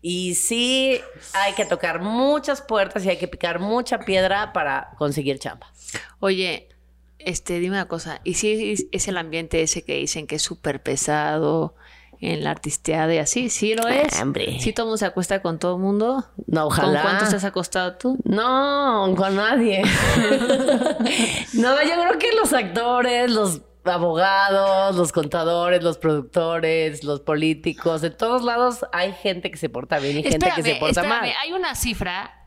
Y 0.00 0.34
sí 0.34 1.00
hay 1.34 1.54
que 1.54 1.64
tocar 1.64 2.00
muchas 2.00 2.62
puertas 2.62 3.04
y 3.04 3.10
hay 3.10 3.16
que 3.16 3.28
picar 3.28 3.58
mucha 3.58 4.00
piedra 4.00 4.52
para 4.52 4.90
conseguir 4.96 5.38
chamba. 5.38 5.72
Oye, 6.20 6.68
este, 7.18 7.58
dime 7.58 7.76
una 7.76 7.88
cosa. 7.88 8.20
¿Y 8.24 8.34
si 8.34 8.88
es, 8.92 9.08
el 9.08 9.18
ambiente 9.18 9.62
ese 9.62 9.82
que 9.82 9.96
dicen 9.96 10.26
que 10.26 10.36
es 10.36 10.42
súper 10.42 10.82
pesado 10.82 11.74
en 12.20 12.44
la 12.44 12.50
artisteada 12.50 13.12
y 13.14 13.18
así? 13.18 13.50
¿Sí 13.50 13.74
lo 13.74 13.88
es? 13.88 14.20
Hombre. 14.20 14.58
¿Sí 14.60 14.72
todo 14.72 14.84
el 14.84 14.88
mundo 14.88 14.98
se 14.98 15.06
acuesta 15.06 15.42
con 15.42 15.58
todo 15.58 15.76
el 15.76 15.82
mundo? 15.82 16.24
No, 16.46 16.66
ojalá. 16.66 17.02
¿Con 17.02 17.10
cuántos 17.10 17.30
te 17.30 17.36
has 17.36 17.44
acostado 17.44 17.96
tú? 17.96 18.18
No, 18.24 19.12
con 19.16 19.34
nadie. 19.34 19.82
no, 21.54 21.82
yo 21.82 22.02
creo 22.02 22.18
que 22.18 22.32
los 22.40 22.52
actores, 22.52 23.30
los 23.30 23.62
abogados, 23.88 24.96
los 24.96 25.12
contadores, 25.12 25.82
los 25.82 25.98
productores, 25.98 27.04
los 27.04 27.20
políticos, 27.20 28.00
de 28.00 28.10
todos 28.10 28.44
lados 28.44 28.86
hay 28.92 29.12
gente 29.12 29.50
que 29.50 29.56
se 29.56 29.68
porta 29.68 29.98
bien 29.98 30.18
y 30.18 30.22
gente 30.22 30.50
que 30.54 30.62
se 30.62 30.74
porta 30.76 31.00
espérame. 31.00 31.20
mal. 31.22 31.32
Hay 31.42 31.52
una 31.52 31.74
cifra 31.74 32.46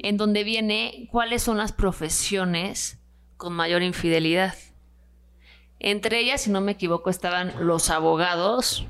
en 0.00 0.16
donde 0.16 0.44
viene 0.44 1.08
cuáles 1.10 1.42
son 1.42 1.56
las 1.56 1.72
profesiones 1.72 2.98
con 3.36 3.52
mayor 3.52 3.82
infidelidad. 3.82 4.54
Entre 5.78 6.18
ellas, 6.18 6.42
si 6.42 6.50
no 6.50 6.60
me 6.60 6.72
equivoco, 6.72 7.10
estaban 7.10 7.52
los 7.66 7.90
abogados. 7.90 8.86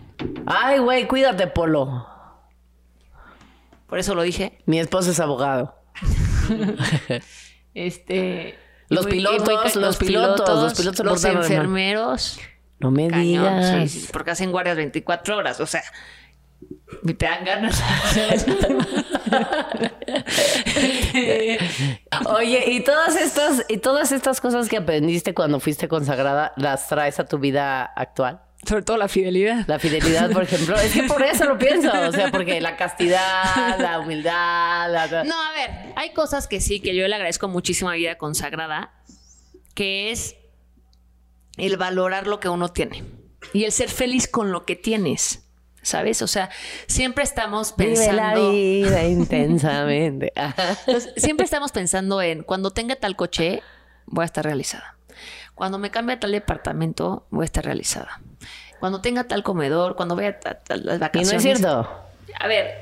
Ay, 0.47 0.79
güey, 0.79 1.09
cuídate, 1.09 1.47
Polo. 1.47 2.07
Por 3.89 3.99
eso 3.99 4.15
lo 4.15 4.23
dije. 4.23 4.59
Mi 4.67 4.79
esposo 4.79 5.11
es 5.11 5.21
abogado. 5.21 5.75
Este. 7.75 8.57
Los 8.95 9.05
muy- 9.07 9.13
muy 9.13 9.19
pilotos, 9.19 9.77
los 9.77 9.97
pilotos, 9.97 10.63
los 10.63 10.75
pilotos 10.75 11.07
los 11.07 11.15
portaron 11.23 11.43
mal. 11.43 11.51
enfermeros. 11.53 12.39
No 12.81 12.91
me 12.91 13.09
Cañón, 13.09 13.23
digas. 13.25 13.91
sí, 13.91 14.01
sí, 14.01 14.09
porque 14.13 14.33
hacen 14.33 14.51
guardias 14.53 14.77
24 14.77 15.37
horas, 15.37 15.61
o 15.61 15.67
sea, 15.67 15.83
y 17.03 17.15
te 17.15 17.27
dan 17.27 17.45
ganas. 17.45 17.83
Oye, 22.27 22.71
y 22.73 22.81
todas 22.81 23.17
estas, 23.17 23.65
y 23.69 23.79
todas 23.79 24.13
estas 24.13 24.41
cosas 24.41 24.69
que 24.69 24.77
aprendiste 24.77 25.35
cuando 25.35 25.61
fuiste 25.61 25.89
consagrada, 25.89 26.53
¿las 26.57 26.89
traes 26.89 27.19
a 27.21 27.27
tu 27.27 27.39
vida 27.39 27.85
actual? 27.85 28.41
Sobre 28.67 28.83
todo 28.83 28.97
la 28.97 29.09
fidelidad. 29.09 29.65
La 29.67 29.79
fidelidad, 29.79 30.31
por 30.31 30.43
ejemplo. 30.43 30.77
Es 30.77 30.93
que 30.93 31.03
por 31.05 31.23
eso 31.23 31.45
lo 31.45 31.59
pienso. 31.59 31.91
O 32.09 32.13
sea, 32.13 32.31
porque 32.31 32.61
la 32.61 32.77
castidad, 32.77 33.79
la 33.79 34.01
humildad, 34.01 34.91
la... 34.91 35.25
No, 35.25 35.35
a 35.35 35.53
ver, 35.53 35.93
hay 35.97 36.13
cosas 36.13 36.49
que 36.49 36.61
sí, 36.61 36.81
que 36.81 36.95
yo 36.95 37.07
le 37.07 37.15
agradezco 37.15 37.49
muchísimo 37.49 37.91
a 37.91 37.95
vida 37.95 38.17
consagrada, 38.17 38.93
que 39.75 40.11
es 40.11 40.37
el 41.57 41.77
valorar 41.77 42.27
lo 42.27 42.41
que 42.41 42.49
uno 42.49 42.69
tiene 42.71 43.05
y 43.53 43.65
el 43.65 43.73
ser 43.73 43.89
feliz 43.91 44.29
con 44.29 44.51
lo 44.53 44.65
que 44.65 44.77
tienes. 44.77 45.41
¿Sabes? 45.83 46.23
O 46.23 46.27
sea, 46.27 46.49
siempre 46.87 47.25
estamos 47.25 47.77
Vive 47.77 47.91
la 47.91 48.33
pensando. 48.33 48.51
vida 48.53 49.05
intensamente. 49.09 50.33
Entonces, 50.87 51.13
siempre 51.19 51.45
estamos 51.45 51.73
pensando 51.73 52.23
en 52.23 52.43
cuando 52.43 52.71
tenga 52.71 52.97
tal 52.97 53.17
coche, 53.17 53.63
voy 54.07 54.23
a 54.23 54.27
estar 54.27 54.43
realizada. 54.47 54.97
Cuando 55.55 55.79
me 55.79 55.91
cambie 55.91 56.17
a 56.17 56.21
tal 56.21 56.33
departamento, 56.33 57.27
voy 57.31 57.43
a 57.43 57.47
estar 57.47 57.65
realizada. 57.65 58.21
Cuando 58.81 59.01
tenga 59.01 59.25
tal 59.25 59.43
comedor, 59.43 59.95
cuando 59.97 60.17
vaya 60.17 60.39
a, 60.45 60.49
a- 60.49 60.75
a 60.75 60.77
las 60.77 60.95
Y 60.97 60.99
no 60.99 60.99
vacaciones. 61.01 61.33
es 61.35 61.43
cierto. 61.43 61.89
A 62.39 62.47
ver, 62.49 62.75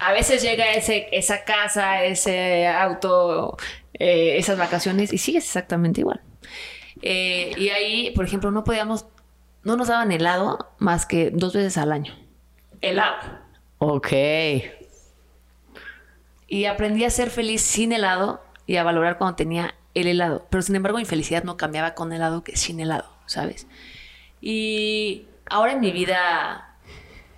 a 0.00 0.12
veces 0.12 0.42
llega 0.42 0.72
ese, 0.72 1.08
esa 1.12 1.44
casa, 1.44 2.04
ese 2.04 2.66
auto, 2.66 3.56
eh, 3.94 4.36
esas 4.38 4.58
vacaciones 4.58 5.12
y 5.12 5.18
sigues 5.18 5.44
exactamente 5.44 6.00
igual. 6.00 6.20
Eh, 7.02 7.52
y 7.58 7.68
ahí, 7.68 8.10
por 8.12 8.24
ejemplo, 8.24 8.50
no 8.50 8.64
podíamos, 8.64 9.06
no 9.62 9.76
nos 9.76 9.88
daban 9.88 10.10
helado 10.12 10.70
más 10.78 11.04
que 11.06 11.30
dos 11.30 11.52
veces 11.54 11.76
al 11.78 11.92
año. 11.92 12.14
Helado. 12.80 13.16
Ok. 13.78 14.12
Y 16.48 16.64
aprendí 16.66 17.04
a 17.04 17.10
ser 17.10 17.30
feliz 17.30 17.62
sin 17.62 17.92
helado 17.92 18.42
y 18.66 18.76
a 18.76 18.84
valorar 18.84 19.18
cuando 19.18 19.36
tenía 19.36 19.74
el 19.96 20.08
helado. 20.08 20.46
Pero 20.50 20.62
sin 20.62 20.76
embargo, 20.76 20.98
mi 20.98 21.04
felicidad 21.04 21.44
no 21.44 21.56
cambiaba 21.56 21.94
con 21.94 22.12
helado 22.12 22.44
que 22.44 22.56
sin 22.56 22.80
helado, 22.80 23.10
¿sabes? 23.26 23.66
Y 24.40 25.26
ahora 25.48 25.72
en 25.72 25.80
mi 25.80 25.90
vida, 25.90 26.76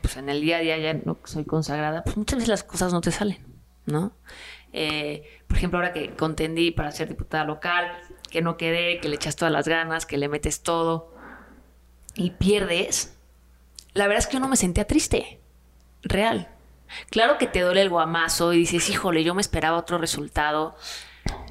pues 0.02 0.16
en 0.16 0.28
el 0.28 0.40
día 0.40 0.58
a 0.58 0.60
día 0.60 0.78
ya 0.78 0.94
no 0.94 1.18
soy 1.24 1.44
consagrada, 1.44 2.02
pues 2.04 2.16
muchas 2.16 2.38
veces 2.38 2.48
las 2.48 2.64
cosas 2.64 2.92
no 2.92 3.00
te 3.00 3.12
salen, 3.12 3.38
¿no? 3.86 4.12
Eh, 4.72 5.24
por 5.46 5.56
ejemplo, 5.56 5.78
ahora 5.78 5.92
que 5.92 6.14
contendí 6.14 6.72
para 6.72 6.90
ser 6.90 7.08
diputada 7.08 7.44
local, 7.44 7.92
que 8.30 8.42
no 8.42 8.56
quedé, 8.56 9.00
que 9.00 9.08
le 9.08 9.16
echas 9.16 9.36
todas 9.36 9.52
las 9.52 9.68
ganas, 9.68 10.04
que 10.04 10.18
le 10.18 10.28
metes 10.28 10.62
todo 10.62 11.14
y 12.14 12.30
pierdes, 12.30 13.16
la 13.94 14.06
verdad 14.06 14.18
es 14.18 14.26
que 14.26 14.34
yo 14.34 14.40
no 14.40 14.48
me 14.48 14.56
sentía 14.56 14.86
triste, 14.86 15.40
real. 16.02 16.48
Claro 17.10 17.38
que 17.38 17.46
te 17.46 17.60
duele 17.60 17.82
el 17.82 17.90
guamazo 17.90 18.52
y 18.52 18.58
dices, 18.58 18.88
híjole, 18.90 19.22
yo 19.22 19.34
me 19.34 19.40
esperaba 19.40 19.76
otro 19.76 19.98
resultado 19.98 20.74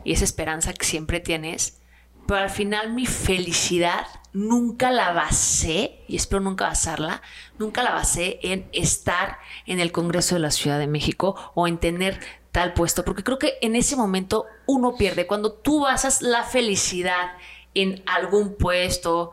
y 0.03 0.13
esa 0.13 0.23
esperanza 0.23 0.73
que 0.73 0.85
siempre 0.85 1.19
tienes, 1.19 1.81
pero 2.27 2.41
al 2.41 2.49
final 2.49 2.93
mi 2.93 3.05
felicidad 3.05 4.05
nunca 4.33 4.91
la 4.91 5.13
basé, 5.13 6.03
y 6.07 6.15
espero 6.17 6.41
nunca 6.41 6.67
basarla, 6.67 7.21
nunca 7.57 7.83
la 7.83 7.93
basé 7.93 8.39
en 8.43 8.69
estar 8.73 9.39
en 9.65 9.79
el 9.79 9.91
Congreso 9.91 10.35
de 10.35 10.41
la 10.41 10.51
Ciudad 10.51 10.77
de 10.77 10.87
México 10.87 11.35
o 11.55 11.67
en 11.67 11.77
tener 11.77 12.19
tal 12.51 12.73
puesto, 12.73 13.05
porque 13.05 13.23
creo 13.23 13.39
que 13.39 13.57
en 13.61 13.75
ese 13.75 13.95
momento 13.95 14.45
uno 14.65 14.95
pierde. 14.95 15.27
Cuando 15.27 15.53
tú 15.53 15.81
basas 15.81 16.21
la 16.21 16.43
felicidad 16.43 17.31
en 17.73 18.03
algún 18.05 18.55
puesto 18.55 19.31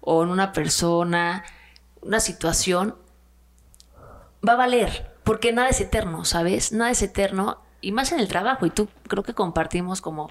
o 0.00 0.22
en 0.22 0.28
una 0.28 0.52
persona, 0.52 1.44
una 2.02 2.20
situación, 2.20 2.96
va 4.46 4.52
a 4.52 4.56
valer, 4.56 5.14
porque 5.24 5.52
nada 5.52 5.68
es 5.70 5.80
eterno, 5.80 6.24
¿sabes? 6.24 6.72
Nada 6.72 6.90
es 6.90 7.02
eterno, 7.02 7.63
y 7.86 7.92
más 7.92 8.12
en 8.12 8.20
el 8.20 8.28
trabajo, 8.28 8.66
y 8.66 8.70
tú 8.70 8.88
creo 9.08 9.22
que 9.22 9.34
compartimos 9.34 10.00
como 10.00 10.30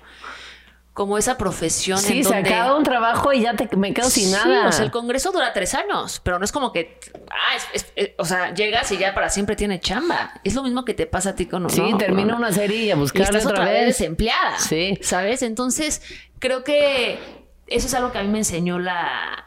como 0.93 1.17
esa 1.17 1.39
profesión 1.39 1.97
Sí, 1.97 2.19
en 2.19 2.23
se 2.23 2.33
donde... 2.35 2.53
acaba 2.53 2.77
un 2.77 2.83
trabajo 2.83 3.33
y 3.33 3.41
ya 3.41 3.55
te, 3.55 3.75
me 3.75 3.95
quedo 3.95 4.11
sin 4.11 4.27
Sí, 4.27 4.31
nada. 4.31 4.67
o 4.67 4.71
sea, 4.71 4.85
el 4.85 4.91
congreso 4.91 5.31
dura 5.31 5.51
tres 5.51 5.73
años, 5.73 6.21
pero 6.23 6.37
no 6.37 6.45
es 6.45 6.51
como 6.51 6.71
que, 6.71 6.99
ah, 7.31 7.55
es- 7.55 7.67
es- 7.73 7.93
es- 7.95 8.11
o 8.19 8.25
sea, 8.25 8.53
llegas 8.53 8.91
y 8.91 8.99
ya 8.99 9.15
para 9.15 9.29
siempre 9.29 9.55
tiene 9.55 9.79
chamba. 9.79 10.39
Es 10.43 10.53
lo 10.53 10.61
mismo 10.61 10.85
que 10.85 10.93
te 10.93 11.07
pasa 11.07 11.31
a 11.31 11.35
ti 11.35 11.47
con 11.47 11.67
sí, 11.71 11.81
¿no? 11.81 11.97
termina 11.97 12.35
una 12.35 12.51
serie 12.51 12.77
y 12.83 12.91
a 12.91 12.93
estás 12.93 13.29
otra, 13.29 13.39
otra 13.61 13.65
vez 13.65 13.73
vez. 13.73 13.85
desempleada. 13.97 14.59
Sí. 14.59 14.99
¿Sabes? 15.01 15.41
Entonces, 15.41 16.03
creo 16.37 16.63
que 16.63 17.17
eso 17.65 17.87
es 17.87 17.93
algo 17.95 18.11
que 18.11 18.19
a 18.19 18.21
mí 18.23 18.29
me 18.29 18.37
enseñó 18.37 18.77
la. 18.77 19.43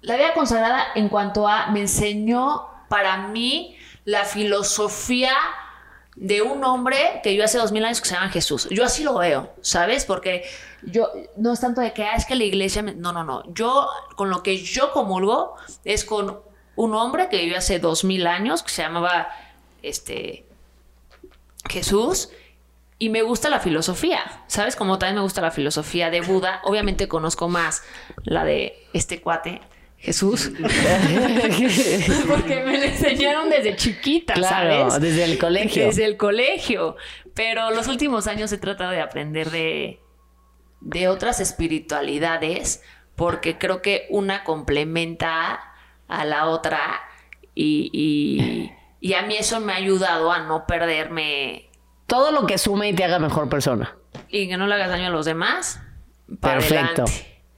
La 0.00 0.16
vida 0.16 0.32
consagrada 0.32 0.82
en 0.94 1.10
cuanto 1.10 1.46
a. 1.46 1.66
Me 1.72 1.80
enseñó 1.80 2.62
para 2.88 3.28
mí 3.28 3.76
la 4.08 4.24
filosofía 4.24 5.32
de 6.16 6.40
un 6.40 6.64
hombre 6.64 7.20
que 7.22 7.36
yo 7.36 7.44
hace 7.44 7.58
dos 7.58 7.72
mil 7.72 7.84
años 7.84 8.00
que 8.00 8.08
se 8.08 8.14
llama 8.14 8.30
Jesús. 8.30 8.66
Yo 8.70 8.82
así 8.84 9.04
lo 9.04 9.18
veo, 9.18 9.52
¿sabes? 9.60 10.06
Porque 10.06 10.44
yo 10.82 11.10
no 11.36 11.52
es 11.52 11.60
tanto 11.60 11.82
de 11.82 11.92
que 11.92 12.04
ah, 12.04 12.14
es 12.16 12.24
que 12.24 12.34
la 12.34 12.44
iglesia. 12.44 12.82
me- 12.82 12.94
No, 12.94 13.12
no, 13.12 13.22
no. 13.22 13.42
Yo, 13.52 13.86
con 14.16 14.30
lo 14.30 14.42
que 14.42 14.56
yo 14.64 14.92
comulgo, 14.92 15.56
es 15.84 16.04
con 16.06 16.40
un 16.74 16.94
hombre 16.94 17.28
que 17.28 17.36
vivió 17.36 17.58
hace 17.58 17.78
dos 17.80 18.02
mil 18.04 18.26
años 18.26 18.62
que 18.62 18.70
se 18.70 18.80
llamaba 18.82 19.28
este 19.82 20.46
Jesús 21.68 22.30
y 22.98 23.10
me 23.10 23.22
gusta 23.22 23.50
la 23.50 23.60
filosofía, 23.60 24.42
¿sabes? 24.46 24.74
Como 24.74 24.98
también 24.98 25.16
me 25.16 25.22
gusta 25.22 25.40
la 25.42 25.50
filosofía 25.50 26.08
de 26.10 26.20
Buda. 26.22 26.60
Obviamente 26.64 27.08
conozco 27.08 27.48
más 27.48 27.82
la 28.24 28.44
de 28.44 28.86
este 28.94 29.20
cuate, 29.20 29.60
Jesús, 30.00 30.52
porque 32.28 32.62
me 32.64 32.78
la 32.78 32.84
enseñaron 32.86 33.50
desde 33.50 33.76
chiquita, 33.76 34.34
Claro, 34.34 34.90
¿sabes? 34.90 35.00
desde 35.02 35.24
el 35.24 35.38
colegio. 35.38 35.86
Desde 35.86 36.04
el 36.04 36.16
colegio. 36.16 36.96
Pero 37.34 37.70
los 37.70 37.88
últimos 37.88 38.26
años 38.26 38.52
he 38.52 38.58
tratado 38.58 38.90
de 38.92 39.00
aprender 39.00 39.50
de, 39.50 40.00
de 40.80 41.08
otras 41.08 41.40
espiritualidades 41.40 42.82
porque 43.16 43.58
creo 43.58 43.82
que 43.82 44.06
una 44.10 44.44
complementa 44.44 45.60
a 46.06 46.24
la 46.24 46.46
otra 46.46 46.80
y, 47.54 47.90
y- 47.92 48.72
y 49.00 49.14
a 49.14 49.22
mí 49.22 49.36
eso 49.36 49.60
me 49.60 49.72
ha 49.72 49.76
ayudado 49.76 50.32
a 50.32 50.40
no 50.40 50.66
perderme 50.66 51.70
Todo 52.06 52.32
lo 52.32 52.46
que 52.46 52.58
sume 52.58 52.88
y 52.88 52.92
te 52.94 53.04
haga 53.04 53.18
mejor 53.18 53.48
persona. 53.48 53.96
y 54.28 54.48
que 54.48 54.56
no 54.56 54.66
le 54.66 54.74
hagas 54.74 54.90
daño 54.90 55.08
a 55.08 55.10
los 55.10 55.26
demás. 55.26 55.80
Pa' 56.40 56.54
Perfecto. 56.54 57.04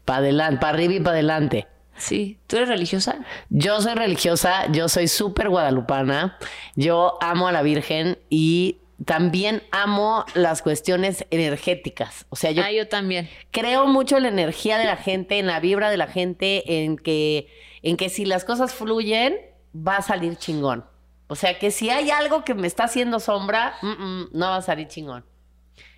Para 0.05 0.19
adelante, 0.19 0.61
para 0.61 0.73
arriba 0.75 0.95
y 0.95 1.01
para 1.01 1.13
adelante. 1.13 1.67
Sí, 2.01 2.39
¿tú 2.47 2.57
eres 2.57 2.69
religiosa? 2.69 3.21
Yo 3.51 3.81
soy 3.83 3.95
religiosa, 3.95 4.73
yo 4.73 4.89
soy 4.89 5.07
súper 5.07 5.51
guadalupana, 5.51 6.39
yo 6.75 7.19
amo 7.21 7.47
a 7.47 7.53
la 7.53 7.61
Virgen 7.61 8.19
y 8.31 8.79
también 9.05 9.63
amo 9.71 10.25
las 10.35 10.63
cuestiones 10.63 11.27
energéticas. 11.31 12.25
O 12.31 12.37
sea, 12.37 12.53
yo 12.53 12.63
ah, 12.65 12.73
yo 12.73 12.89
también. 12.89 13.29
creo 13.51 13.87
mucho 13.87 14.17
en 14.17 14.23
la 14.23 14.29
energía 14.31 14.79
de 14.79 14.87
la 14.87 14.97
gente, 14.97 15.39
en 15.39 15.47
la 15.47 15.61
vibra 15.61 15.91
de 15.91 15.99
la 15.99 16.07
gente, 16.07 16.85
en 16.85 16.97
que, 16.97 17.49
en 17.83 17.99
que 17.99 18.09
si 18.09 18.25
las 18.25 18.45
cosas 18.45 18.73
fluyen, 18.75 19.37
va 19.77 19.97
a 19.97 20.03
salir 20.03 20.37
chingón. 20.37 20.87
O 21.27 21.37
sea, 21.37 21.59
que 21.59 21.71
si 21.71 21.91
hay 21.91 22.11
algo 22.11 22.45
que 22.45 22.55
me 22.55 22.67
está 22.67 22.85
haciendo 22.85 23.21
sombra, 23.21 23.75
mm, 23.83 23.89
mm, 23.89 24.29
no 24.33 24.47
va 24.47 24.57
a 24.57 24.63
salir 24.63 24.89
chingón. 24.89 25.27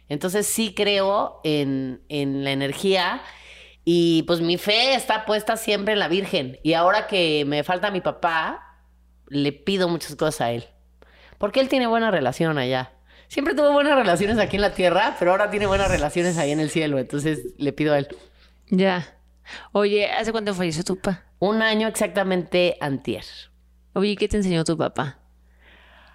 Entonces 0.08 0.48
sí 0.48 0.74
creo 0.74 1.40
en, 1.44 2.02
en 2.08 2.42
la 2.42 2.50
energía 2.50 3.22
y 3.84 4.22
pues 4.24 4.40
mi 4.40 4.58
fe 4.58 4.94
está 4.94 5.24
puesta 5.24 5.56
siempre 5.56 5.94
en 5.94 5.98
la 5.98 6.08
Virgen. 6.08 6.58
Y 6.62 6.74
ahora 6.74 7.06
que 7.06 7.44
me 7.46 7.64
falta 7.64 7.90
mi 7.90 8.00
papá, 8.00 8.78
le 9.28 9.52
pido 9.52 9.88
muchas 9.88 10.14
cosas 10.14 10.40
a 10.40 10.50
él. 10.52 10.64
Porque 11.38 11.60
él 11.60 11.68
tiene 11.68 11.86
buena 11.88 12.10
relación 12.10 12.58
allá. 12.58 12.92
Siempre 13.26 13.54
tuvo 13.54 13.72
buenas 13.72 13.96
relaciones 13.96 14.38
aquí 14.38 14.56
en 14.56 14.62
la 14.62 14.74
tierra, 14.74 15.16
pero 15.18 15.32
ahora 15.32 15.50
tiene 15.50 15.66
buenas 15.66 15.90
relaciones 15.90 16.38
ahí 16.38 16.52
en 16.52 16.60
el 16.60 16.70
cielo. 16.70 16.98
Entonces 16.98 17.54
le 17.58 17.72
pido 17.72 17.94
a 17.94 17.98
él. 17.98 18.08
Ya. 18.68 19.18
Oye, 19.72 20.10
¿hace 20.10 20.30
cuánto 20.30 20.54
falleció 20.54 20.84
tu 20.84 20.96
papá? 20.96 21.24
Un 21.38 21.62
año 21.62 21.88
exactamente 21.88 22.76
antier. 22.80 23.24
Oye, 23.94 24.16
¿qué 24.16 24.28
te 24.28 24.36
enseñó 24.36 24.62
tu 24.64 24.76
papá? 24.78 25.18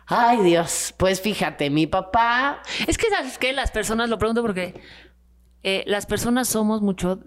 Ay, 0.06 0.42
Dios. 0.42 0.94
Pues 0.98 1.20
fíjate, 1.20 1.70
mi 1.70 1.86
papá 1.86 2.62
Es 2.88 2.98
que, 2.98 3.10
¿sabes 3.10 3.38
qué? 3.38 3.52
Las 3.52 3.72
personas, 3.72 4.10
lo 4.10 4.18
pregunto 4.18 4.42
porque 4.42 4.80
eh, 5.64 5.84
las 5.86 6.06
personas 6.06 6.48
somos 6.48 6.82
mucho 6.82 7.20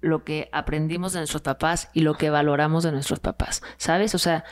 lo 0.00 0.24
que 0.24 0.48
aprendimos 0.52 1.12
de 1.12 1.20
nuestros 1.20 1.42
papás 1.42 1.90
y 1.92 2.00
lo 2.00 2.14
que 2.14 2.30
valoramos 2.30 2.84
de 2.84 2.92
nuestros 2.92 3.20
papás, 3.20 3.62
¿sabes? 3.76 4.14
O 4.14 4.18
sea, 4.18 4.44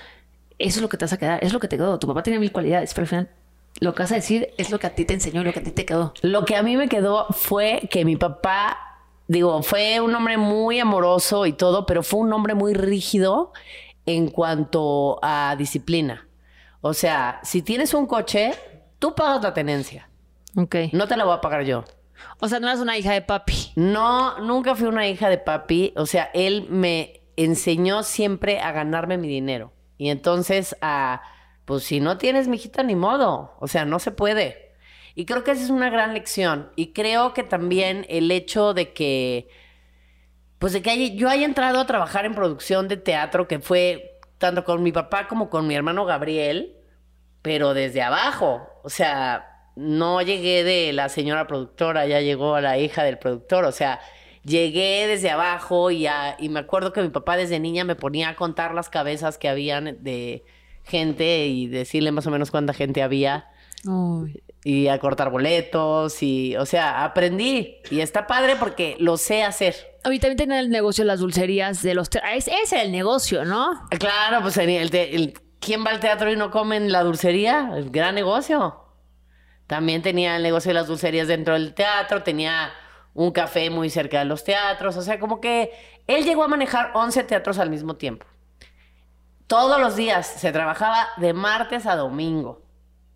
eso 0.59 0.79
es 0.79 0.83
lo 0.83 0.89
que 0.89 0.97
te 0.97 1.05
vas 1.05 1.13
a 1.13 1.19
quedar, 1.19 1.43
es 1.43 1.53
lo 1.53 1.61
que 1.61 1.69
te 1.69 1.77
quedó. 1.77 1.99
Tu 1.99 2.07
papá 2.07 2.23
tiene 2.23 2.39
mil 2.39 2.53
cualidades, 2.53 2.93
pero 2.95 3.05
al 3.05 3.09
final 3.09 3.31
lo 3.81 3.95
que 3.95 4.03
vas 4.03 4.13
a 4.13 4.17
decir 4.17 4.49
es 4.59 4.71
lo 4.71 4.79
que 4.79 4.89
a 4.89 4.95
ti 4.95 5.05
te 5.05 5.15
enseñó 5.15 5.41
y 5.41 5.45
lo 5.45 5.53
que 5.53 5.61
a 5.61 5.63
ti 5.63 5.71
te 5.71 5.85
quedó. 5.85 6.13
Lo 6.23 6.45
que 6.45 6.57
a 6.57 6.63
mí 6.63 6.77
me 6.77 6.89
quedó 6.89 7.27
fue 7.31 7.89
que 7.91 8.05
mi 8.05 8.17
papá, 8.17 8.77
digo, 9.29 9.63
fue 9.63 10.01
un 10.01 10.15
hombre 10.15 10.37
muy 10.37 10.81
amoroso 10.81 11.47
y 11.47 11.53
todo, 11.53 11.87
pero 11.87 12.03
fue 12.03 12.21
un 12.21 12.33
hombre 12.33 12.55
muy 12.55 12.75
rígido 12.75 13.53
en 14.07 14.29
cuanto 14.29 15.19
a 15.23 15.55
disciplina. 15.57 16.27
O 16.81 16.95
sea, 16.95 17.41
si 17.43 17.63
tienes 17.63 17.95
un 17.95 18.07
coche, 18.07 18.55
tú 18.99 19.15
pagas 19.15 19.43
la 19.43 19.55
tenencia. 19.55 20.09
Ok. 20.57 20.77
No 20.93 21.07
te 21.07 21.17
la 21.17 21.25
voy 21.25 21.35
a 21.35 21.41
pagar 21.41 21.63
yo. 21.63 21.85
O 22.41 22.49
sea, 22.49 22.61
no 22.61 22.69
eras 22.69 22.81
una 22.81 22.97
hija 22.99 23.13
de 23.13 23.23
papi. 23.23 23.73
No, 23.77 24.39
nunca 24.41 24.75
fui 24.75 24.87
una 24.89 25.07
hija 25.09 25.29
de 25.29 25.39
papi. 25.39 25.93
O 25.97 26.07
sea, 26.07 26.31
él 26.35 26.67
me 26.69 27.23
enseñó 27.37 28.03
siempre 28.03 28.61
a 28.61 28.73
ganarme 28.73 29.19
mi 29.19 29.29
dinero. 29.29 29.73
Y 29.97 30.11
entonces, 30.11 30.77
a, 30.81 31.23
pues 31.65 31.85
si 31.85 32.01
no 32.01 32.19
tienes, 32.19 32.49
mijita, 32.49 32.83
ni 32.83 32.95
modo. 32.97 33.55
O 33.61 33.69
sea, 33.69 33.85
no 33.85 33.99
se 33.99 34.11
puede. 34.13 34.75
Y 35.15 35.25
creo 35.27 35.43
que 35.45 35.51
esa 35.53 35.65
es 35.65 35.71
una 35.71 35.91
gran 35.91 36.15
lección. 36.15 36.71
Y 36.77 36.93
creo 36.93 37.35
que 37.35 37.43
también 37.43 38.07
el 38.09 38.31
hecho 38.31 38.75
de 38.75 38.93
que, 38.93 39.49
pues 40.59 40.73
de 40.73 40.83
que 40.83 40.91
haya- 40.91 41.15
yo 41.15 41.29
haya 41.29 41.45
entrado 41.45 41.81
a 41.81 41.87
trabajar 41.87 42.25
en 42.25 42.35
producción 42.35 42.89
de 42.89 42.97
teatro, 42.97 43.49
que 43.49 43.59
fue 43.61 44.19
tanto 44.39 44.65
con 44.65 44.83
mi 44.83 44.93
papá 44.93 45.27
como 45.29 45.51
con 45.51 45.67
mi 45.67 45.75
hermano 45.75 46.05
Gabriel, 46.05 46.77
pero 47.43 47.75
desde 47.75 48.03
abajo. 48.03 48.69
O 48.85 48.91
sea, 48.91 49.58
no 49.79 50.21
llegué 50.23 50.65
de 50.65 50.93
la 50.93 51.09
señora 51.09 51.47
productora, 51.47 52.07
ya 52.07 52.21
llegó 52.21 52.55
a 52.57 52.61
la 52.61 52.79
hija 52.79 53.05
del 53.05 53.19
productor. 53.19 53.65
O 53.65 53.73
sea, 53.73 54.01
llegué 54.45 55.07
desde 55.07 55.31
abajo 55.31 55.91
y, 55.91 56.07
a- 56.07 56.37
y 56.39 56.49
me 56.49 56.61
acuerdo 56.61 56.93
que 56.93 57.01
mi 57.03 57.09
papá 57.11 57.37
desde 57.37 57.61
niña 57.61 57.85
me 57.85 57.95
ponía 57.95 58.31
a 58.31 58.37
contar 58.37 58.75
las 58.75 58.89
cabezas 58.89 59.39
que 59.39 59.49
habían 59.49 59.99
de 60.03 60.45
gente 60.85 61.47
y 61.47 61.67
decirle 61.67 62.13
más 62.13 62.27
o 62.27 62.31
menos 62.31 62.51
cuánta 62.51 62.73
gente 62.73 63.03
había 63.03 63.47
Uy. 63.85 64.43
y 64.65 64.89
a 64.89 64.99
cortar 64.99 65.31
boletos 65.31 66.23
y, 66.23 66.57
o 66.57 66.65
sea, 66.67 67.05
aprendí 67.05 67.77
y 67.91 68.01
está 68.01 68.27
padre 68.27 68.57
porque 68.59 68.97
lo 68.99 69.17
sé 69.19 69.43
hacer. 69.43 69.75
A 70.05 70.09
mí 70.09 70.19
también 70.19 70.39
tenía 70.39 70.61
el 70.61 70.71
negocio 70.71 71.05
de 71.05 71.09
las 71.09 71.21
dulcerías 71.21 71.83
de 71.83 71.95
los... 71.95 72.09
Ese 72.35 72.53
era 72.73 72.83
el 72.83 72.91
negocio, 72.93 73.45
¿no? 73.45 73.83
Claro, 73.99 74.41
pues 74.41 74.57
el, 74.57 74.71
el 74.71 75.35
¿quién 75.61 75.85
va 75.85 75.91
al 75.91 76.01
teatro 76.01 76.33
y 76.33 76.37
no 76.37 76.51
come 76.51 76.77
en 76.77 76.91
la 76.91 77.03
dulcería? 77.03 77.71
Es 77.77 77.93
gran 77.93 78.15
negocio. 78.15 78.83
También 79.69 80.03
tenía 80.03 80.35
el 80.35 80.43
negocio 80.43 80.71
de 80.71 80.75
las 80.75 80.89
dulcerías 80.89 81.29
dentro 81.29 81.55
del 81.55 81.75
teatro, 81.75 82.25
tenía 82.25 82.73
un 83.15 83.31
café 83.31 83.71
muy 83.71 83.91
cerca 83.91 84.19
de 84.19 84.25
los 84.25 84.43
teatros, 84.43 84.97
o 84.97 85.03
sea, 85.03 85.21
como 85.21 85.41
que 85.41 85.71
él 86.07 86.25
llegó 86.25 86.43
a 86.43 86.49
manejar 86.49 86.91
11 86.95 87.23
teatros 87.25 87.59
al 87.59 87.71
mismo 87.71 87.95
tiempo. 87.95 88.27
Todos 89.47 89.81
los 89.81 89.95
días 89.95 90.27
se 90.27 90.53
trabajaba 90.53 91.07
de 91.19 91.33
martes 91.33 91.87
a 91.87 91.95
domingo. 91.95 92.63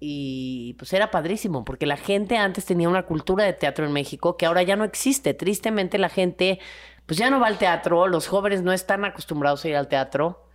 Y 0.05 0.75
pues 0.79 0.93
era 0.93 1.12
padrísimo, 1.12 1.65
porque 1.65 1.87
la 1.87 1.97
gente 1.97 2.37
antes 2.37 2.65
tenía 2.65 2.88
una 2.88 3.05
cultura 3.05 3.45
de 3.45 3.53
teatro 3.53 3.87
en 3.87 3.93
México 3.93 4.37
que 4.37 4.47
ahora 4.47 4.62
ya 4.65 4.75
no 4.75 4.83
existe. 4.83 5.33
Tristemente 5.33 5.97
la 5.97 6.09
gente 6.09 6.59
pues 7.07 7.19
ya 7.19 7.31
no 7.31 7.41
va 7.41 7.47
al 7.47 7.59
teatro, 7.59 8.09
los 8.09 8.27
jóvenes 8.27 8.62
no 8.62 8.73
están 8.73 9.05
acostumbrados 9.05 9.65
a 9.65 9.69
ir 9.69 9.77
al 9.77 9.88
teatro 9.88 10.49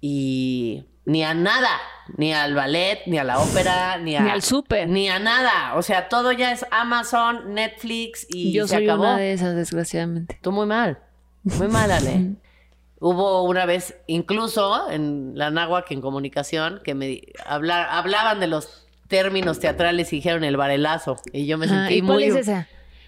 y 0.00 0.86
ni 1.06 1.22
a 1.24 1.34
nada, 1.34 1.70
ni 2.16 2.32
al 2.32 2.54
ballet, 2.54 3.00
ni 3.06 3.18
a 3.18 3.24
la 3.24 3.38
ópera, 3.38 3.98
ni, 3.98 4.16
a, 4.16 4.20
Ni 4.22 4.30
al 4.30 4.42
súper. 4.42 4.88
ni 4.88 5.08
a 5.08 5.18
nada. 5.18 5.74
O 5.76 5.82
sea, 5.82 6.08
todo 6.08 6.32
ya 6.32 6.52
es 6.52 6.64
Amazon, 6.70 7.54
Netflix 7.54 8.26
y 8.28 8.52
Yo 8.52 8.66
se 8.66 8.76
soy 8.76 8.84
acabó. 8.84 9.02
una 9.02 9.18
de 9.18 9.32
esas, 9.32 9.54
desgraciadamente. 9.54 10.38
Tú 10.42 10.52
muy 10.52 10.66
mal, 10.66 10.98
muy 11.42 11.68
mal, 11.68 11.90
Ale. 11.90 12.32
Hubo 13.00 13.42
una 13.42 13.66
vez, 13.66 13.96
incluso 14.06 14.90
en 14.90 15.32
la 15.34 15.50
náhuatl, 15.50 15.92
en 15.92 16.00
comunicación, 16.00 16.80
que 16.84 16.94
me 16.94 17.20
hablar, 17.44 17.86
hablaban 17.90 18.40
de 18.40 18.46
los 18.46 18.86
términos 19.08 19.58
teatrales 19.60 20.10
y 20.12 20.16
dijeron 20.16 20.42
el 20.44 20.56
varelazo. 20.56 21.16
Y 21.32 21.44
yo 21.46 21.58
me 21.58 21.66
Ah, 21.66 21.68
sentí 21.68 21.96
¿Y 21.96 22.00
cuál 22.00 22.14
muy... 22.14 22.24
es 22.24 22.36
esa? 22.36 22.66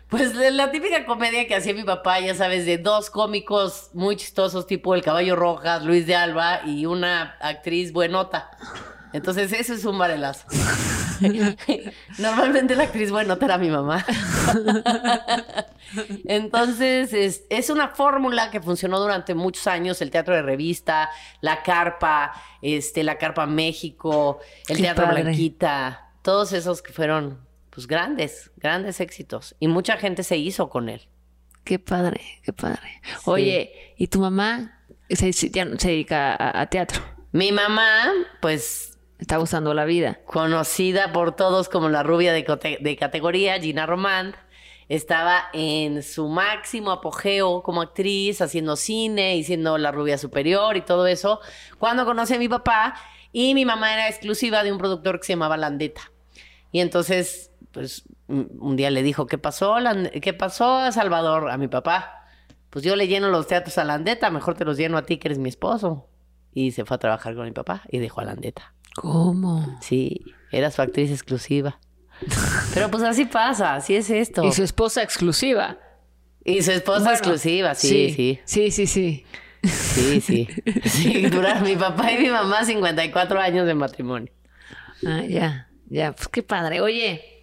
Pues 0.09 0.35
la 0.35 0.71
típica 0.71 1.05
comedia 1.05 1.49
que 1.49 1.57
hacía 1.57 1.75
mi 1.75 1.83
papá, 1.83 2.21
ya 2.21 2.35
sabes, 2.35 2.65
de 2.65 2.79
dos 2.79 3.11
cómicos 3.11 3.91
muy 3.93 4.17
chistosos, 4.17 4.67
tipo 4.67 4.95
El 4.95 5.03
Caballo 5.03 5.35
Rojas, 5.35 5.83
Luis 5.83 6.07
de 6.07 6.15
Alba 6.15 6.61
y 6.65 6.87
una 6.87 7.37
actriz 7.41 7.93
buenota. 7.93 8.51
Entonces, 9.13 9.53
eso 9.53 9.75
es 9.75 9.85
un 9.85 9.99
varelazo. 9.99 10.47
Normalmente 12.19 12.77
la 12.77 12.85
actriz, 12.85 13.11
bueno, 13.11 13.39
era 13.41 13.59
mi 13.59 13.71
mamá. 13.71 14.05
Entonces, 16.25 17.13
es, 17.13 17.45
es 17.49 17.71
una 17.71 17.89
fórmula 17.89 18.51
que 18.51 18.61
funcionó 18.61 19.01
durante 19.01 19.35
muchos 19.35 19.67
años, 19.67 20.03
el 20.03 20.11
teatro 20.11 20.35
de 20.35 20.43
revista, 20.43 21.11
la 21.41 21.63
carpa, 21.63 22.33
este, 22.63 23.03
la 23.03 23.19
carpa 23.19 23.47
México, 23.47 24.39
el 24.69 24.77
Qué 24.77 24.83
teatro 24.83 25.07
padre. 25.07 25.23
Blanquita, 25.23 26.11
todos 26.23 26.53
esos 26.53 26.83
que 26.83 26.93
fueron, 26.93 27.46
pues, 27.77 27.87
grandes, 27.87 28.51
grandes 28.57 28.99
éxitos. 29.01 29.55
Y 29.61 29.69
mucha 29.69 29.97
gente 29.99 30.25
se 30.25 30.37
hizo 30.39 30.69
con 30.69 30.89
él. 30.89 31.09
Qué 31.63 31.79
padre, 31.79 32.21
qué 32.43 32.53
padre. 32.53 32.81
Oye, 33.27 33.95
¿y 33.97 34.07
tu 34.09 34.19
mamá 34.21 34.83
se, 35.11 35.33
se- 35.33 35.51
ya 35.51 35.67
se 35.79 35.89
dedica 35.89 36.33
a, 36.35 36.61
a 36.63 36.67
teatro? 36.71 37.03
Mi 37.33 37.53
mamá, 37.53 38.11
pues, 38.41 38.99
Está 39.19 39.37
gustando 39.39 39.73
la 39.75 39.85
vida. 39.85 40.21
conocida 40.27 41.13
por 41.13 41.37
todos 41.37 41.69
como 41.69 41.89
la 41.89 42.03
rubia 42.03 42.33
de, 42.33 42.45
categoría, 42.99 43.59
Gina 43.61 43.85
Román, 43.87 44.35
estaba 44.89 45.49
en 45.53 46.03
su 46.03 46.29
máximo 46.29 46.91
apogeo 46.93 47.63
como 47.63 47.83
actriz, 47.83 48.41
haciendo 48.41 48.77
cine 48.77 49.37
y 49.37 49.45
siendo 49.45 49.79
la 49.79 49.91
rubia 49.91 50.17
superior 50.19 50.77
y 50.77 50.83
todo 50.83 51.07
eso, 51.07 51.41
cuando 51.79 52.05
conoce 52.05 52.37
a 52.37 52.39
mi 52.39 52.49
papá 52.49 52.95
y 53.33 53.55
mi 53.55 53.65
mamá 53.65 53.93
era 53.95 54.09
exclusiva 54.09 54.63
de 54.63 54.71
un 54.73 54.79
productor 54.79 55.19
que 55.19 55.27
se 55.27 55.33
llamaba 55.33 55.57
Landeta. 55.57 56.13
Y 56.71 56.81
entonces, 56.81 57.51
pues, 57.77 58.05
un 58.27 58.75
día 58.75 58.91
le 58.91 59.03
dijo, 59.03 59.27
¿qué 59.27 59.37
pasó, 59.37 59.77
¿qué 60.23 60.33
pasó 60.33 60.91
Salvador, 60.93 61.51
a 61.51 61.59
mi 61.59 61.69
papá? 61.69 62.25
Pues 62.71 62.83
yo 62.83 62.97
le 62.97 63.07
lleno 63.07 63.29
los 63.29 63.47
teatros 63.47 63.77
a 63.77 63.85
Landeta, 63.85 64.31
mejor 64.31 64.55
te 64.55 64.65
los 64.65 64.79
lleno 64.79 64.97
a 64.97 65.03
ti 65.03 65.19
que 65.19 65.29
eres 65.29 65.37
mi 65.39 65.51
esposo. 65.51 66.09
Y 66.55 66.71
se 66.71 66.87
fue 66.87 66.95
a 66.95 66.99
trabajar 66.99 67.35
con 67.35 67.45
mi 67.45 67.53
papá 67.53 67.83
y 67.91 67.99
dejó 67.99 68.23
a 68.23 68.25
Landeta. 68.25 68.73
¿Cómo? 68.95 69.79
Sí, 69.83 70.23
era 70.51 70.71
su 70.71 70.81
actriz 70.81 71.11
exclusiva. 71.11 71.79
Pero 72.75 72.91
pues 72.91 73.03
así 73.03 73.27
pasa, 73.27 73.75
así 73.75 73.95
es 73.95 74.09
esto. 74.09 74.43
Y 74.43 74.53
su 74.53 74.63
esposa 74.63 75.03
exclusiva. 75.03 75.77
Y 76.45 76.63
su 76.63 76.71
esposa 76.71 77.01
Bueno, 77.01 77.13
exclusiva, 77.13 77.75
sí, 77.75 78.11
sí, 78.11 78.41
Sí, 78.47 78.71
sí, 78.71 78.87
sí. 78.87 79.25
sí, 79.63 80.21
sí. 80.23 80.49
Sí, 80.85 81.27
duraron 81.29 81.65
mi 81.65 81.77
papá 81.77 82.11
y 82.13 82.19
mi 82.21 82.31
mamá 82.31 82.65
54 82.65 83.39
años 83.39 83.67
de 83.67 83.75
matrimonio. 83.75 84.33
Ah, 85.07 85.25
ya, 85.29 85.69
ya. 85.91 86.13
Pues 86.13 86.29
qué 86.29 86.43
padre. 86.43 86.81
Oye, 86.81 87.36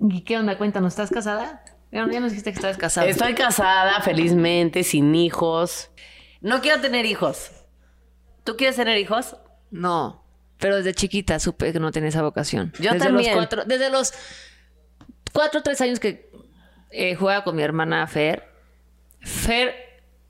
¿y 0.00 0.22
qué 0.22 0.38
onda? 0.38 0.58
Cuéntanos, 0.58 0.92
¿estás 0.92 1.10
casada? 1.10 1.62
Ya, 1.92 2.06
ya 2.10 2.20
nos 2.20 2.30
dijiste 2.32 2.50
que 2.50 2.56
estabas 2.56 2.76
casada. 2.76 3.06
Estoy 3.06 3.34
casada, 3.34 4.00
felizmente, 4.00 4.82
sin 4.82 5.14
hijos. 5.14 5.90
No 6.40 6.60
quiero 6.60 6.80
tener 6.80 7.06
hijos. 7.06 7.50
¿Tú 8.44 8.56
quieres 8.56 8.76
tener 8.76 8.98
hijos? 8.98 9.36
No, 9.70 10.24
pero 10.58 10.76
desde 10.76 10.94
chiquita 10.94 11.38
supe 11.38 11.72
que 11.72 11.80
no 11.80 11.90
tenía 11.92 12.08
esa 12.08 12.22
vocación. 12.22 12.72
Yo 12.78 12.92
desde 12.92 13.06
también. 13.06 13.36
Los 13.36 13.46
cuatro, 13.46 13.64
desde 13.64 13.90
los 13.90 14.12
cuatro 15.32 15.60
o 15.60 15.62
tres 15.62 15.80
años 15.80 16.00
que 16.00 16.30
eh, 16.90 17.14
jugaba 17.14 17.44
con 17.44 17.56
mi 17.56 17.62
hermana 17.62 18.06
Fer, 18.06 18.48
Fer 19.20 19.74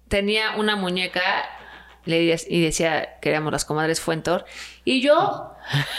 tenía 0.08 0.56
una 0.56 0.76
muñeca 0.76 1.22
le 2.06 2.36
y 2.48 2.60
decía 2.62 3.18
que 3.20 3.28
éramos 3.28 3.52
las 3.52 3.64
comadres 3.64 4.00
Fuentor. 4.00 4.44
Y 4.84 5.00
yo 5.02 5.52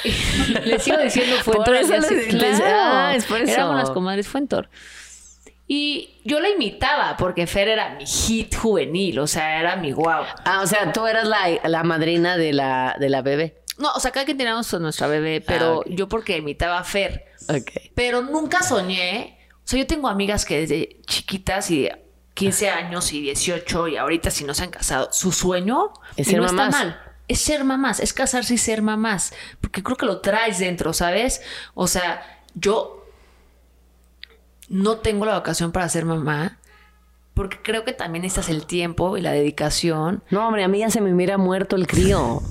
le 0.65 0.79
sigo 0.79 0.97
diciendo 0.97 1.35
Fuentor. 1.43 1.65
Por 1.65 1.75
eso 1.75 1.87
día 1.89 1.99
le- 1.99 2.07
siguiente. 2.07 2.33
le- 2.37 2.57
Claro, 2.57 2.75
ah, 2.81 3.13
es 3.15 3.25
por 3.25 3.39
eso. 3.41 3.51
Éramos 3.53 3.75
las 3.77 3.89
comadres 3.91 4.27
Fuentor. 4.27 4.69
Y 5.69 6.21
yo 6.23 6.39
la 6.39 6.47
imitaba 6.49 7.17
porque 7.17 7.45
Fer 7.45 7.67
era 7.67 7.95
mi 7.95 8.05
hit 8.05 8.55
juvenil, 8.55 9.19
o 9.19 9.27
sea, 9.27 9.59
era 9.59 9.75
mi 9.75 9.91
guau. 9.91 10.23
Ah, 10.45 10.61
o 10.63 10.67
sea, 10.67 10.93
tú 10.93 11.05
eras 11.07 11.27
la, 11.27 11.39
la 11.65 11.83
madrina 11.83 12.37
de 12.37 12.53
la, 12.53 12.95
de 12.99 13.09
la 13.09 13.21
bebé. 13.21 13.61
No, 13.77 13.91
o 13.93 13.99
sea, 13.99 14.11
cada 14.11 14.25
quien 14.25 14.37
teníamos 14.37 14.73
a 14.73 14.79
nuestra 14.79 15.07
bebé, 15.07 15.41
pero 15.41 15.65
Ah, 15.73 15.77
ok. 15.79 15.87
yo 15.89 16.07
porque 16.07 16.37
imitaba 16.37 16.79
a 16.79 16.83
Fer. 16.85 17.25
Ok. 17.49 17.69
Pero 17.95 18.21
nunca 18.21 18.63
soñé. 18.63 19.37
O 19.55 19.67
sea, 19.69 19.77
yo 19.79 19.85
tengo 19.85 20.07
amigas 20.07 20.45
que 20.45 20.61
desde 20.61 21.01
chiquitas 21.05 21.69
y 21.69 21.89
15 22.37 22.69
años 22.69 23.11
y 23.13 23.21
18 23.21 23.87
y 23.87 23.97
ahorita 23.97 24.29
si 24.29 24.43
no 24.43 24.53
se 24.53 24.63
han 24.63 24.69
casado, 24.69 25.09
su 25.11 25.31
sueño 25.31 25.91
Es 26.15 26.27
ser 26.27 26.37
no 26.37 26.43
mamás. 26.45 26.67
está 26.67 26.83
mal. 26.85 27.01
Es 27.27 27.41
ser 27.41 27.63
mamás, 27.63 27.99
es 27.99 28.13
casarse 28.13 28.53
y 28.53 28.57
ser 28.57 28.81
mamás. 28.81 29.33
Porque 29.59 29.83
creo 29.83 29.97
que 29.97 30.05
lo 30.05 30.21
traes 30.21 30.59
dentro, 30.59 30.93
¿sabes? 30.93 31.41
O 31.73 31.87
sea, 31.87 32.41
yo 32.53 33.05
no 34.69 34.97
tengo 34.97 35.25
la 35.25 35.35
vocación 35.35 35.71
para 35.71 35.89
ser 35.89 36.05
mamá. 36.05 36.59
Porque 37.33 37.61
creo 37.61 37.83
que 37.83 37.93
también 37.93 38.23
necesitas 38.23 38.49
el 38.49 38.65
tiempo 38.65 39.17
y 39.17 39.21
la 39.21 39.31
dedicación. 39.31 40.23
No, 40.29 40.47
hombre, 40.47 40.63
a 40.63 40.67
mí 40.67 40.79
ya 40.79 40.89
se 40.89 41.01
me 41.01 41.13
hubiera 41.13 41.37
muerto 41.37 41.75
el 41.75 41.87
crío. 41.87 42.41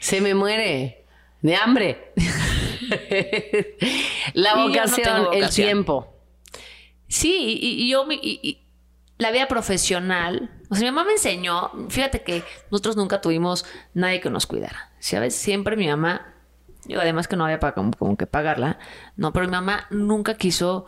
Se 0.00 0.20
me 0.20 0.34
muere 0.34 1.04
de 1.42 1.56
hambre. 1.56 2.12
la 4.34 4.50
yo 4.50 4.56
no 4.56 4.68
vocación, 4.68 5.16
el 5.16 5.24
vocación. 5.24 5.66
tiempo. 5.66 6.08
Sí, 7.08 7.58
y, 7.60 7.84
y 7.84 7.90
yo, 7.90 8.06
y 8.10 8.61
la 9.22 9.30
vida 9.30 9.48
profesional, 9.48 10.50
o 10.68 10.74
sea, 10.74 10.84
mi 10.84 10.90
mamá 10.90 11.06
me 11.06 11.12
enseñó, 11.12 11.70
fíjate 11.88 12.22
que 12.22 12.44
nosotros 12.70 12.96
nunca 12.96 13.20
tuvimos 13.20 13.64
nadie 13.94 14.20
que 14.20 14.30
nos 14.30 14.46
cuidara, 14.46 14.90
¿sabes? 14.98 15.34
Siempre 15.34 15.76
mi 15.76 15.88
mamá, 15.88 16.34
yo 16.84 17.00
además 17.00 17.28
que 17.28 17.36
no 17.36 17.44
había 17.44 17.60
para 17.60 17.74
como, 17.74 17.92
como 17.92 18.16
que 18.16 18.26
pagarla, 18.26 18.78
no, 19.16 19.32
pero 19.32 19.46
mi 19.46 19.52
mamá 19.52 19.86
nunca 19.90 20.34
quiso 20.34 20.86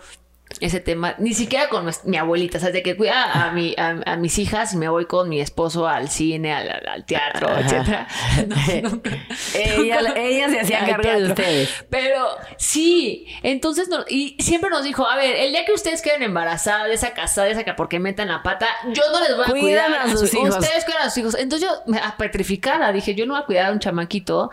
ese 0.61 0.79
tema, 0.79 1.15
ni 1.19 1.35
siquiera 1.35 1.69
con 1.69 1.91
mi 2.05 2.17
abuelita, 2.17 2.61
¿sabes? 2.61 2.75
De 2.75 2.83
que 2.85 2.97
cuida 2.97 3.33
a, 3.49 3.51
mi, 3.51 3.75
a, 3.77 4.01
a 4.07 4.17
mis 4.17 4.39
hijas 4.39 4.73
y 4.73 4.77
me 4.77 4.89
voy 4.89 5.07
con 5.07 5.29
mi 5.29 5.41
esposo 5.41 5.89
al 5.89 6.09
cine, 6.11 6.53
al, 6.55 7.05
teatro, 7.07 7.49
etcétera. 7.59 8.07
No, 8.47 8.91
nunca- 8.91 9.11
ella, 9.55 10.01
nunca- 10.01 10.21
ella 10.21 10.49
se 10.51 10.61
hacía 10.61 10.87
cargo 10.87 11.11
de 11.11 11.25
ustedes. 11.25 11.85
Pero 11.91 12.27
sí, 12.57 13.27
entonces, 13.43 13.89
no- 13.89 14.05
y 14.09 14.37
siempre 14.41 14.71
nos 14.71 14.85
dijo, 14.85 15.09
a 15.09 15.17
ver, 15.17 15.35
el 15.35 15.51
día 15.51 15.65
que 15.65 15.73
ustedes 15.73 16.03
queden 16.03 16.23
embarazadas, 16.23 16.89
esa 16.91 17.15
casada, 17.15 17.49
esa 17.49 17.65
que 17.65 17.75
porque 17.75 17.99
metan 17.99 18.29
la 18.29 18.43
pata, 18.45 18.69
yo 18.93 19.03
no 19.13 19.21
les 19.21 19.35
voy 19.37 19.45
a 19.47 19.49
Cuidan 19.51 19.87
cuidar 19.87 19.93
a 20.07 20.09
sus 20.11 20.33
hijos. 20.35 20.57
Ustedes 20.59 20.85
cuidan 20.85 21.03
a 21.03 21.11
sus 21.11 21.19
hijos. 21.19 21.35
Entonces 21.37 21.69
yo, 21.69 21.83
me- 21.93 22.01
petrificada, 22.17 22.93
dije, 22.93 23.15
yo 23.17 23.27
no 23.27 23.35
voy 23.35 23.43
a 23.43 23.47
cuidar 23.47 23.67
a 23.67 23.73
un 23.73 23.81
chamaquito. 23.81 24.51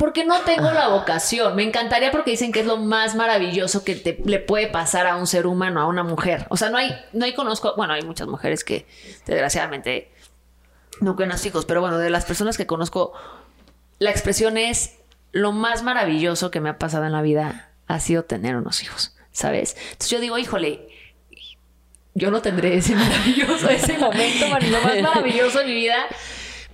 Porque 0.00 0.24
no 0.24 0.40
tengo 0.40 0.70
la 0.70 0.88
vocación. 0.88 1.54
Me 1.54 1.62
encantaría 1.62 2.10
porque 2.10 2.30
dicen 2.30 2.52
que 2.52 2.60
es 2.60 2.66
lo 2.66 2.78
más 2.78 3.14
maravilloso 3.14 3.84
que 3.84 3.94
te, 3.94 4.18
le 4.24 4.38
puede 4.38 4.66
pasar 4.66 5.06
a 5.06 5.16
un 5.16 5.26
ser 5.26 5.46
humano, 5.46 5.78
a 5.78 5.86
una 5.86 6.02
mujer. 6.02 6.46
O 6.48 6.56
sea, 6.56 6.70
no 6.70 6.78
hay, 6.78 6.98
no 7.12 7.26
hay 7.26 7.34
conozco, 7.34 7.74
bueno, 7.76 7.92
hay 7.92 8.00
muchas 8.00 8.26
mujeres 8.26 8.64
que 8.64 8.86
desgraciadamente 9.26 10.10
no 11.02 11.16
cuidan 11.16 11.32
a 11.32 11.36
sus 11.36 11.44
hijos, 11.44 11.66
pero 11.66 11.82
bueno, 11.82 11.98
de 11.98 12.08
las 12.08 12.24
personas 12.24 12.56
que 12.56 12.66
conozco, 12.66 13.12
la 13.98 14.10
expresión 14.10 14.56
es 14.56 14.96
lo 15.32 15.52
más 15.52 15.82
maravilloso 15.82 16.50
que 16.50 16.62
me 16.62 16.70
ha 16.70 16.78
pasado 16.78 17.04
en 17.04 17.12
la 17.12 17.20
vida 17.20 17.68
ha 17.86 18.00
sido 18.00 18.24
tener 18.24 18.56
unos 18.56 18.82
hijos, 18.82 19.14
¿sabes? 19.32 19.76
Entonces 19.82 20.08
yo 20.08 20.20
digo, 20.20 20.38
híjole, 20.38 20.88
yo 22.14 22.30
no 22.30 22.40
tendré 22.40 22.74
ese 22.78 22.94
maravilloso, 22.94 23.68
ese 23.68 23.98
momento, 23.98 24.46
lo 24.48 24.80
más 24.80 25.02
maravilloso 25.02 25.58
de 25.58 25.64
mi 25.66 25.74
vida, 25.74 26.06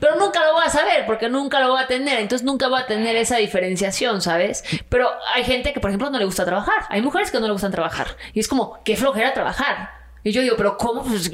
pero 0.00 0.16
nunca 0.16 0.44
lo 0.44 0.52
voy 0.54 0.64
a 0.64 0.70
saber 0.70 1.06
porque 1.06 1.28
nunca 1.28 1.60
lo 1.60 1.70
voy 1.70 1.82
a 1.82 1.86
tener, 1.86 2.18
entonces 2.20 2.44
nunca 2.44 2.68
voy 2.68 2.80
a 2.80 2.86
tener 2.86 3.16
esa 3.16 3.36
diferenciación, 3.36 4.20
¿sabes? 4.22 4.64
Pero 4.88 5.08
hay 5.34 5.44
gente 5.44 5.72
que, 5.72 5.80
por 5.80 5.90
ejemplo, 5.90 6.10
no 6.10 6.18
le 6.18 6.24
gusta 6.24 6.44
trabajar, 6.44 6.86
hay 6.90 7.02
mujeres 7.02 7.30
que 7.30 7.40
no 7.40 7.46
le 7.46 7.52
gustan 7.52 7.72
trabajar 7.72 8.08
y 8.32 8.40
es 8.40 8.48
como, 8.48 8.78
qué 8.84 8.96
flojera 8.96 9.32
trabajar. 9.32 9.94
Y 10.24 10.32
yo 10.32 10.42
digo, 10.42 10.56
pero 10.56 10.76
¿cómo? 10.76 11.04
Pues, 11.04 11.30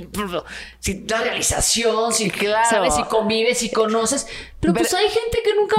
si 0.81 1.07
la 1.09 1.22
realización, 1.22 2.12
si, 2.12 2.31
Claro. 2.31 2.68
¿sabes? 2.68 2.94
Si 2.94 3.03
convives, 3.05 3.57
si 3.59 3.70
conoces. 3.70 4.27
Pero, 4.61 4.75
pues 4.75 4.88
Pero- 4.90 4.98
hay 5.01 5.09
gente 5.09 5.38
que 5.42 5.55
nunca, 5.55 5.77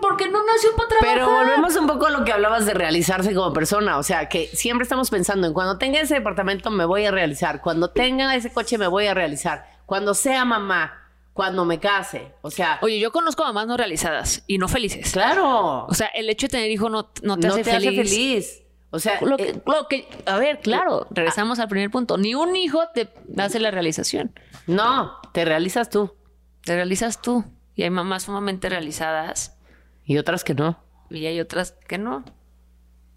porque 0.00 0.28
no 0.30 0.38
nació 0.46 0.74
para 0.74 0.88
trabajar. 0.88 1.14
Pero 1.14 1.30
volvemos 1.30 1.76
un 1.76 1.86
poco 1.86 2.06
a 2.06 2.10
lo 2.10 2.24
que 2.24 2.32
hablabas 2.32 2.64
de 2.64 2.72
realizarse 2.72 3.34
como 3.34 3.52
persona. 3.52 3.98
O 3.98 4.02
sea, 4.02 4.30
que 4.30 4.46
siempre 4.54 4.84
estamos 4.84 5.10
pensando 5.10 5.46
en 5.46 5.52
cuando 5.52 5.76
tenga 5.76 6.00
ese 6.00 6.14
departamento 6.14 6.70
me 6.70 6.86
voy 6.86 7.04
a 7.04 7.10
realizar. 7.10 7.60
Cuando 7.60 7.90
tenga 7.90 8.34
ese 8.34 8.50
coche 8.50 8.78
me 8.78 8.86
voy 8.86 9.08
a 9.08 9.12
realizar. 9.14 9.66
Cuando 9.84 10.14
sea 10.14 10.46
mamá. 10.46 11.03
Cuando 11.34 11.64
me 11.66 11.78
case. 11.80 12.32
O 12.42 12.50
sea, 12.50 12.78
Oye, 12.80 12.98
yo 12.98 13.12
conozco 13.12 13.42
mamás 13.44 13.66
no 13.66 13.76
realizadas 13.76 14.42
y 14.46 14.56
no 14.58 14.68
felices. 14.68 15.12
claro. 15.12 15.84
O 15.86 15.92
sea, 15.94 16.06
el 16.08 16.30
hecho 16.30 16.46
de 16.46 16.52
tener 16.52 16.70
hijo 16.70 16.88
no, 16.88 17.10
no 17.22 17.36
te, 17.36 17.48
no 17.48 17.54
hace, 17.54 17.64
te 17.64 17.70
feliz. 17.72 17.88
hace 18.00 18.08
feliz. 18.08 18.62
O 18.90 18.98
sea, 19.00 19.18
Lo 19.20 19.36
que, 19.36 19.48
eh, 19.50 19.62
lo 19.66 19.88
que- 19.88 20.06
a 20.26 20.38
ver, 20.38 20.60
claro, 20.60 21.06
regresamos 21.10 21.58
al 21.58 21.66
primer 21.68 21.90
punto. 21.90 22.16
Ni 22.16 22.34
un 22.36 22.54
hijo 22.54 22.80
te 22.94 23.08
hace 23.36 23.58
la 23.60 23.70
realización. 23.72 24.32
no, 24.68 25.12
te 25.32 25.44
realizas 25.44 25.90
tú. 25.90 26.14
Te 26.62 26.74
realizas 26.76 27.20
tú. 27.20 27.44
Y 27.74 27.82
hay 27.82 27.90
mamás 27.90 28.22
sumamente 28.22 28.68
realizadas 28.68 29.58
Y 30.06 30.16
otras 30.18 30.44
que 30.44 30.54
no. 30.54 30.78
y 31.10 31.26
hay 31.26 31.40
otras 31.40 31.72
que 31.88 31.98
no. 31.98 32.24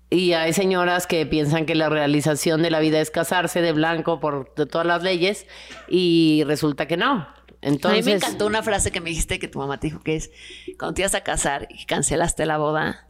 Y 0.10 0.34
hay 0.34 0.54
señoras 0.54 1.06
que 1.06 1.26
piensan 1.26 1.66
que 1.68 1.76
la 1.76 1.90
realización 1.90 2.64
de 2.64 2.72
la 2.72 2.80
vida 2.80 3.00
es 3.00 3.12
casarse 3.12 3.62
de 3.62 3.74
blanco 3.74 4.20
por 4.20 4.56
de 4.56 4.66
todas 4.66 4.88
las 4.88 5.04
leyes 5.04 5.46
y 5.88 6.44
resulta 6.48 6.88
que 6.88 6.98
no. 6.98 7.28
Entonces, 7.68 8.02
a 8.02 8.06
mí 8.06 8.12
me 8.12 8.18
encantó 8.18 8.46
una 8.46 8.64
frase 8.64 8.92
que 8.92 9.02
me 9.02 9.10
dijiste 9.10 9.40
que 9.40 9.48
tu 9.48 9.60
mamá 9.60 9.80
te 9.80 9.88
dijo 9.88 10.00
que 10.02 10.16
es 10.16 10.32
cuando 10.78 10.94
te 10.96 11.02
ibas 11.02 11.16
a 11.16 11.22
casar 11.22 11.68
y 11.70 11.86
cancelaste 11.86 12.46
la 12.46 12.58
boda, 12.58 13.08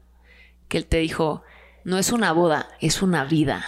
que 0.67 0.78
él 0.78 0.86
te 0.86 0.98
dijo, 0.98 1.43
no 1.84 1.98
es 1.98 2.12
una 2.12 2.32
boda, 2.34 2.67
es 2.82 3.02
una 3.02 3.24
vida. 3.26 3.65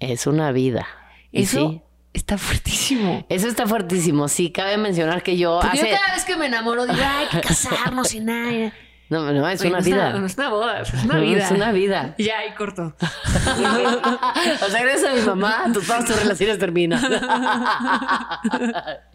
es 0.00 0.26
una 0.26 0.52
vida. 0.52 0.86
Eso 1.32 1.70
sí, 1.70 1.82
está 2.12 2.36
fuertísimo. 2.36 3.24
eso 3.30 3.48
está 3.48 3.66
fuertísimo. 3.66 4.28
Sí, 4.28 4.50
cabe 4.50 4.76
mencionar 4.76 5.22
que 5.22 5.38
yo 5.38 5.62
hace 5.62 5.88
yo 5.90 5.96
cada 5.96 6.14
vez 6.14 6.24
que 6.24 6.36
me 6.36 6.46
enamoro 6.46 6.86
digo, 6.86 6.98
"Ay, 7.02 7.26
hay 7.32 7.40
que 7.40 7.48
casarnos 7.48 8.12
y 8.14 8.20
nada. 8.20 8.72
No, 9.08 9.30
no, 9.30 9.46
es 9.48 9.60
Oye, 9.60 9.68
una 9.70 9.78
no 9.80 9.84
vida. 9.84 10.12
no 10.14 10.26
es 10.26 10.36
una 10.38 10.48
boda, 10.48 10.80
es 10.80 10.92
una 11.04 11.16
vida. 11.20 11.44
Es 11.44 11.50
una 11.50 11.72
vida. 11.72 12.14
Ya, 12.18 12.38
ahí 12.38 12.54
corto. 12.54 12.94
o 14.66 14.70
sea, 14.70 14.80
eres 14.80 15.04
a 15.04 15.14
mi 15.14 15.20
mamá, 15.20 15.64
tu- 15.72 15.82
todas 15.82 16.04
tus 16.06 16.16
relaciones 16.16 16.58
terminan. 16.58 17.02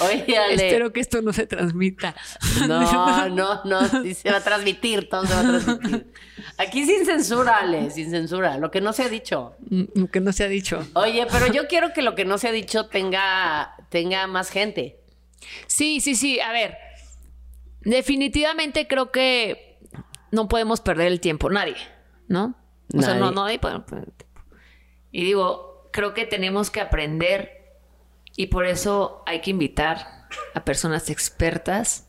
Oye, 0.00 0.38
Ale. 0.38 0.54
Espero 0.54 0.92
que 0.92 1.00
esto 1.00 1.22
no 1.22 1.32
se 1.32 1.46
transmita. 1.46 2.14
No, 2.68 3.28
no, 3.28 3.60
no, 3.64 3.88
sí 4.02 4.14
se 4.14 4.30
va 4.30 4.38
a 4.38 4.40
transmitir, 4.44 5.08
todo 5.08 5.26
se 5.26 5.34
va 5.34 5.40
a 5.40 5.42
transmitir. 5.42 6.12
Aquí 6.58 6.84
sin 6.86 7.04
censura, 7.04 7.58
Ale, 7.58 7.90
sin 7.90 8.10
censura, 8.10 8.58
lo 8.58 8.70
que 8.70 8.80
no 8.80 8.92
se 8.92 9.02
ha 9.02 9.08
dicho. 9.08 9.54
Mm, 9.70 10.04
Que 10.06 10.20
no 10.20 10.32
se 10.32 10.44
ha 10.44 10.48
dicho. 10.48 10.86
Oye, 10.94 11.26
pero 11.30 11.52
yo 11.52 11.66
quiero 11.68 11.92
que 11.92 12.02
lo 12.02 12.14
que 12.14 12.24
no 12.24 12.38
se 12.38 12.48
ha 12.48 12.52
dicho 12.52 12.86
tenga, 12.86 13.74
tenga 13.90 14.26
más 14.26 14.50
gente. 14.50 15.00
Sí, 15.66 16.00
sí, 16.00 16.14
sí. 16.14 16.40
A 16.40 16.52
ver, 16.52 16.76
definitivamente 17.82 18.86
creo 18.86 19.10
que 19.10 19.78
no 20.30 20.48
podemos 20.48 20.80
perder 20.80 21.08
el 21.08 21.20
tiempo, 21.20 21.50
nadie, 21.50 21.76
¿no? 22.28 22.56
O 22.96 23.00
sea, 23.02 23.14
no, 23.14 23.26
Nadie. 23.30 23.34
nadie 23.36 23.58
puede 23.58 23.80
perder 23.80 24.08
el 24.08 24.12
tiempo. 24.14 24.40
Y 25.10 25.24
digo, 25.24 25.88
creo 25.92 26.14
que 26.14 26.26
tenemos 26.26 26.70
que 26.70 26.80
aprender 26.80 27.63
y 28.36 28.46
por 28.46 28.66
eso 28.66 29.22
hay 29.26 29.40
que 29.40 29.50
invitar 29.50 30.26
a 30.54 30.64
personas 30.64 31.10
expertas 31.10 32.08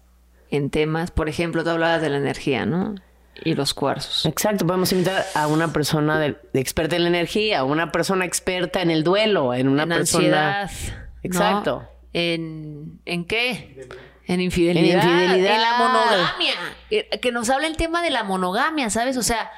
en 0.49 0.69
temas. 0.69 1.11
Por 1.11 1.29
ejemplo, 1.29 1.63
tú 1.63 1.69
hablabas 1.69 2.01
de 2.01 2.09
la 2.09 2.17
energía, 2.17 2.65
¿no? 2.65 2.95
Y 3.43 3.53
los 3.53 3.73
cuarzos. 3.73 4.25
Exacto, 4.25 4.65
podemos 4.65 4.91
invitar 4.93 5.25
a 5.35 5.47
una 5.47 5.73
persona 5.73 6.19
de, 6.19 6.37
de 6.53 6.59
experta 6.61 6.95
en 6.95 7.03
la 7.03 7.09
energía, 7.09 7.59
a 7.59 7.63
una 7.65 7.91
persona 7.91 8.23
experta 8.25 8.81
en 8.81 8.89
el 8.89 9.03
duelo, 9.03 9.53
en 9.53 9.67
una 9.67 9.83
en 9.83 9.89
persona. 9.89 10.61
ansiedad. 10.61 10.97
¿no? 10.97 11.19
Exacto. 11.23 11.83
¿En, 12.13 13.01
¿En 13.05 13.25
qué? 13.25 13.87
En 14.25 14.39
infidelidad. 14.39 15.03
En 15.03 15.09
infidelidad. 15.11 15.55
En 15.55 15.61
la 15.61 15.77
monogamia. 15.77 16.53
Eh, 16.89 17.19
Que 17.21 17.31
nos 17.33 17.49
habla 17.49 17.67
el 17.67 17.75
tema 17.75 18.01
de 18.01 18.09
la 18.09 18.23
monogamia, 18.23 18.89
¿sabes? 18.89 19.17
O 19.17 19.21
sea, 19.23 19.51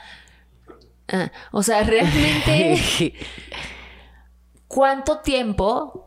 ah, 1.09 1.31
o 1.51 1.61
sea, 1.61 1.83
realmente, 1.83 3.13
¿cuánto 4.67 5.19
tiempo 5.19 6.06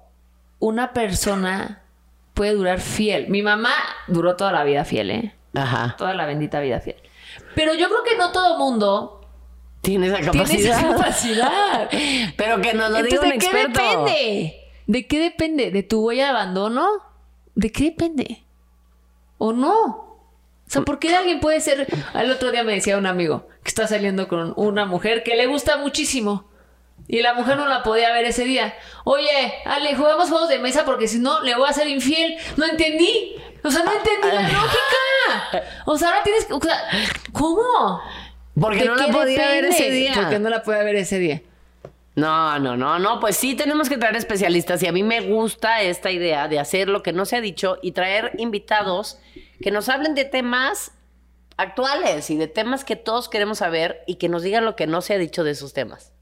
una 0.61 0.93
persona 0.93 1.83
puede 2.35 2.55
durar 2.55 2.81
fiel? 2.81 3.29
Mi 3.29 3.43
mamá 3.43 3.73
duró 4.07 4.37
toda 4.37 4.53
la 4.53 4.63
vida 4.65 4.85
fiel, 4.85 5.11
¿eh? 5.11 5.35
Ajá. 5.55 5.97
Toda 5.99 6.15
la 6.15 6.27
bendita 6.27 6.61
vida 6.61 6.79
fiel. 6.81 6.97
Pero 7.57 7.75
yo 7.75 7.89
creo 7.89 8.03
que 8.05 8.17
no 8.17 8.31
todo 8.33 8.59
mundo 8.59 9.21
Tiene 9.81 10.07
esa 10.07 10.19
tiene 10.19 10.33
capacidad. 10.33 10.79
esa 10.79 10.89
capacidad. 10.97 11.91
Pero 12.37 12.61
que 12.61 12.75
nos 12.75 12.91
lo 12.91 13.03
diga 13.03 13.21
un 13.21 13.29
¿de 13.31 13.39
qué 13.39 13.47
experto. 13.47 13.81
depende? 13.83 14.57
¿De 14.87 15.07
qué 15.07 15.21
depende? 15.21 15.71
¿De 15.71 15.83
tu 15.83 16.07
huella 16.07 16.25
de 16.25 16.31
abandono? 16.31 16.89
¿De 17.55 17.73
qué 17.73 17.85
depende? 17.85 18.45
¿O 19.39 19.53
no? 19.53 19.73
O 19.73 20.73
sea, 20.73 20.83
¿por 20.83 20.99
qué 21.01 21.15
alguien 21.17 21.41
puede 21.41 21.61
ser... 21.61 21.87
Al 22.15 22.31
otro 22.31 22.53
día 22.53 22.63
me 22.63 22.73
decía 22.75 22.97
un 22.99 23.07
amigo 23.07 23.49
que 23.63 23.69
está 23.69 23.87
saliendo 23.89 24.29
con 24.29 24.53
una 24.57 24.87
mujer 24.87 25.23
que 25.25 25.35
le 25.35 25.47
gusta 25.47 25.79
muchísimo. 25.79 26.45
Y 27.09 27.23
la 27.23 27.35
mujer 27.35 27.57
no 27.57 27.67
la 27.67 27.83
podía 27.83 28.13
ver 28.13 28.25
ese 28.25 28.45
día. 28.45 28.75
Oye, 29.05 29.55
Ale, 29.65 29.95
jugamos 29.97 30.29
juegos 30.29 30.49
de 30.49 30.59
mesa 30.59 30.85
porque 30.85 31.09
si 31.09 31.19
no 31.19 31.41
le 31.41 31.55
voy 31.57 31.69
a 31.69 31.73
ser 31.73 31.89
infiel. 31.89 32.37
No 32.57 32.65
entendí. 32.67 33.37
O 33.65 33.71
sea, 33.71 33.83
no 33.83 33.93
entendí 33.93 34.29
la 34.29 34.43
lógica. 34.43 35.63
O 35.87 35.99
sea, 35.99 36.09
ahora 36.09 36.23
tienes 36.23 36.45
que... 36.45 36.53
O 36.53 36.61
sea, 36.61 36.79
¿cómo? 37.33 38.01
Porque 38.59 38.81
¿De 38.81 38.85
no 38.85 38.95
la 38.95 39.09
podía 39.09 39.49
ver 39.49 39.65
ese 39.65 39.91
día. 39.91 40.13
Porque 40.15 40.39
no 40.39 40.49
la 40.49 40.63
puede 40.63 40.85
ver 40.85 40.97
ese 40.97 41.19
día. 41.19 41.43
No, 42.17 42.59
no, 42.59 42.77
no, 42.77 42.99
no, 42.99 43.21
pues 43.21 43.37
sí 43.37 43.55
tenemos 43.55 43.89
que 43.89 43.97
traer 43.97 44.17
especialistas 44.17 44.83
y 44.83 44.87
a 44.87 44.93
mí 44.93 45.03
me 45.03 45.21
gusta 45.21 45.81
esta 45.83 46.11
idea 46.11 46.49
de 46.49 46.59
hacer 46.59 46.89
lo 46.89 47.03
que 47.03 47.13
no 47.13 47.25
se 47.25 47.37
ha 47.37 47.41
dicho 47.41 47.79
y 47.83 47.93
traer 47.93 48.33
invitados 48.37 49.19
que 49.63 49.71
nos 49.71 49.89
hablen 49.89 50.15
de 50.15 50.25
temas 50.25 50.93
actuales 51.57 52.29
y 52.31 52.37
de 52.37 52.49
temas 52.49 52.85
que 52.85 52.97
todos 52.97 53.29
queremos 53.29 53.59
saber 53.59 54.03
y 54.07 54.17
que 54.17 54.29
nos 54.29 54.43
digan 54.43 54.65
lo 54.65 54.77
que 54.77 54.87
no 54.87 55.03
se 55.03 55.15
ha 55.15 55.19
dicho 55.19 55.45
de 55.45 55.53
esos 55.53 55.73
temas. 55.73 56.13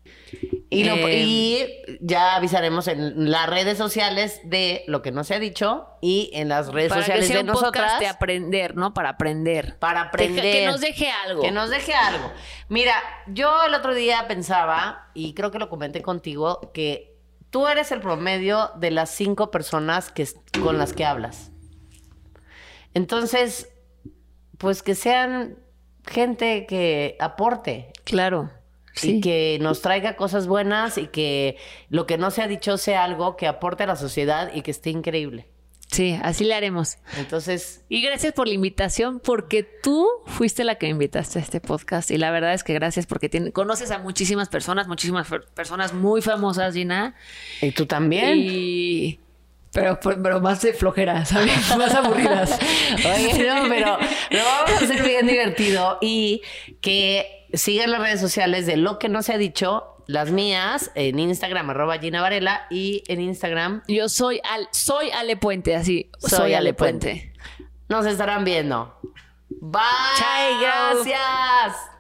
Y, 0.71 0.85
lo- 0.85 0.97
Eh, 0.97 1.23
y 1.25 1.67
ya 2.01 2.37
avisaremos 2.37 2.89
en 2.89 3.31
las 3.31 3.49
redes 3.49 3.79
sociales 3.79 4.41
de 4.45 4.85
lo 4.87 5.01
que 5.01 5.13
no 5.13 5.25
se 5.25 5.35
ha 5.35 5.39
dicho 5.39 5.87
y 6.03 6.31
en 6.35 6.49
las 6.51 6.69
redes 6.69 6.91
Para 6.91 7.01
que 7.01 7.07
sociales 7.07 7.27
sea 7.29 7.37
de 7.37 7.43
un 7.43 7.47
podcast 7.49 7.63
nosotras 7.75 8.01
de 8.01 8.07
aprender, 8.07 8.77
¿no? 8.77 8.93
Para 8.93 9.09
aprender. 9.11 9.79
para 9.79 10.01
Deja- 10.01 10.09
aprender. 10.09 10.43
que 10.53 10.67
nos 10.67 10.81
deje 10.83 11.11
algo. 11.11 11.41
Que 11.43 11.51
nos 11.53 11.71
deje 11.71 11.95
algo. 11.95 12.31
Mira, 12.69 12.95
yo 13.29 13.65
el 13.65 13.73
otro 13.75 13.95
día 13.95 14.27
pensaba, 14.29 15.11
y 15.15 15.33
creo 15.33 15.51
que 15.51 15.59
lo 15.59 15.71
comenté 15.71 16.03
contigo, 16.03 16.71
que 16.75 17.17
tú 17.49 17.67
eres 17.67 17.91
el 17.91 18.01
promedio 18.03 18.71
de 18.77 18.91
las 18.91 19.09
cinco 19.11 19.51
personas 19.51 20.11
que, 20.13 20.29
con 20.63 20.77
las 20.77 20.93
que 20.93 21.07
hablas. 21.07 21.51
Entonces, 22.95 23.71
pues 24.59 24.83
que 24.83 24.95
sean 24.95 25.57
gente 26.07 26.67
que 26.67 27.17
aporte 27.21 27.93
Claro. 28.05 28.51
Y 29.05 29.09
Sí. 29.15 29.21
que 29.21 29.59
nos 29.61 29.83
traiga 29.83 30.17
cosas 30.17 30.47
buenas 30.47 30.99
y 30.99 31.07
que 31.09 31.57
lo 31.91 32.07
que 32.07 32.19
no 32.19 32.31
se 32.31 32.43
ha 32.43 32.49
dicho 32.49 32.79
sea 32.79 33.05
algo 33.05 33.37
que 33.37 33.47
aporte 33.47 33.83
a 33.85 33.87
la 33.87 33.97
sociedad 33.97 34.51
y 34.55 34.63
que 34.63 34.71
esté 34.71 34.91
increíble. 34.91 35.47
Sí, 35.91 36.19
así 36.23 36.45
le 36.45 36.53
haremos. 36.55 36.99
Entonces, 37.17 37.83
Y 37.89 38.03
gracias 38.03 38.35
por 38.35 38.47
la 38.47 38.53
invitación, 38.53 39.21
porque 39.21 39.63
tú 39.63 40.07
fuiste 40.27 40.63
la 40.65 40.75
que 40.75 40.85
me 40.87 40.91
invitaste 40.91 41.39
a 41.39 41.43
este 41.43 41.61
podcast. 41.63 42.11
Y 42.11 42.19
la 42.19 42.31
verdad 42.31 42.53
es 42.53 42.63
que 42.63 42.75
gracias 42.75 43.07
porque 43.07 43.31
tiene- 43.31 43.53
conoces 43.53 43.91
a 43.91 43.99
muchísimas 43.99 44.51
personas, 44.51 44.87
muchísimas 44.87 45.27
personas 45.55 45.95
muy 45.95 46.21
famosas, 46.21 46.75
Gina. 46.75 47.15
¿y 47.63 47.71
tú 47.71 47.87
también? 47.87 48.35
Y. 48.37 49.19
Pero, 49.73 49.99
pero 50.01 50.41
más 50.41 50.61
de 50.63 50.73
flojera, 50.75 51.25
¿sabes? 51.25 51.53
Más 51.79 51.95
aburridas. 51.95 52.59
Oye, 52.97 53.47
no, 53.47 53.69
pero 53.69 53.99
lo 54.31 54.45
vamos 54.45 54.71
a 54.71 54.85
hacer 54.85 55.03
bien 55.03 55.27
divertido 55.27 55.99
y 56.03 56.43
que 56.81 57.38
sigan 57.53 57.91
las 57.91 58.01
redes 58.01 58.21
sociales 58.21 58.67
de 58.67 58.77
lo 58.77 58.99
que 58.99 59.09
no 59.09 59.23
se 59.23 59.33
ha 59.35 59.39
dicho, 59.39 59.97
las 60.07 60.31
mías, 60.31 60.91
en 60.95 61.19
Instagram, 61.19 61.71
arroba 61.71 61.99
Gina 61.99 62.23
Varela, 62.23 62.67
y 62.71 63.03
en 63.09 63.21
Instagram 63.21 63.83
Yo 63.89 64.09
soy 64.09 64.41
Al, 64.51 64.69
soy 64.73 65.11
Ale 65.11 65.37
Puente, 65.37 65.77
así. 65.77 66.11
Soy 66.19 66.31
Soy, 66.31 66.55
Ale 66.55 66.75
Puente. 66.75 67.33
Puente. 67.57 67.79
nos 67.89 68.07
estarán 68.07 68.45
viendo. 68.45 68.99
Bye, 69.51 69.81
Chao. 70.19 70.61
gracias. 70.61 71.98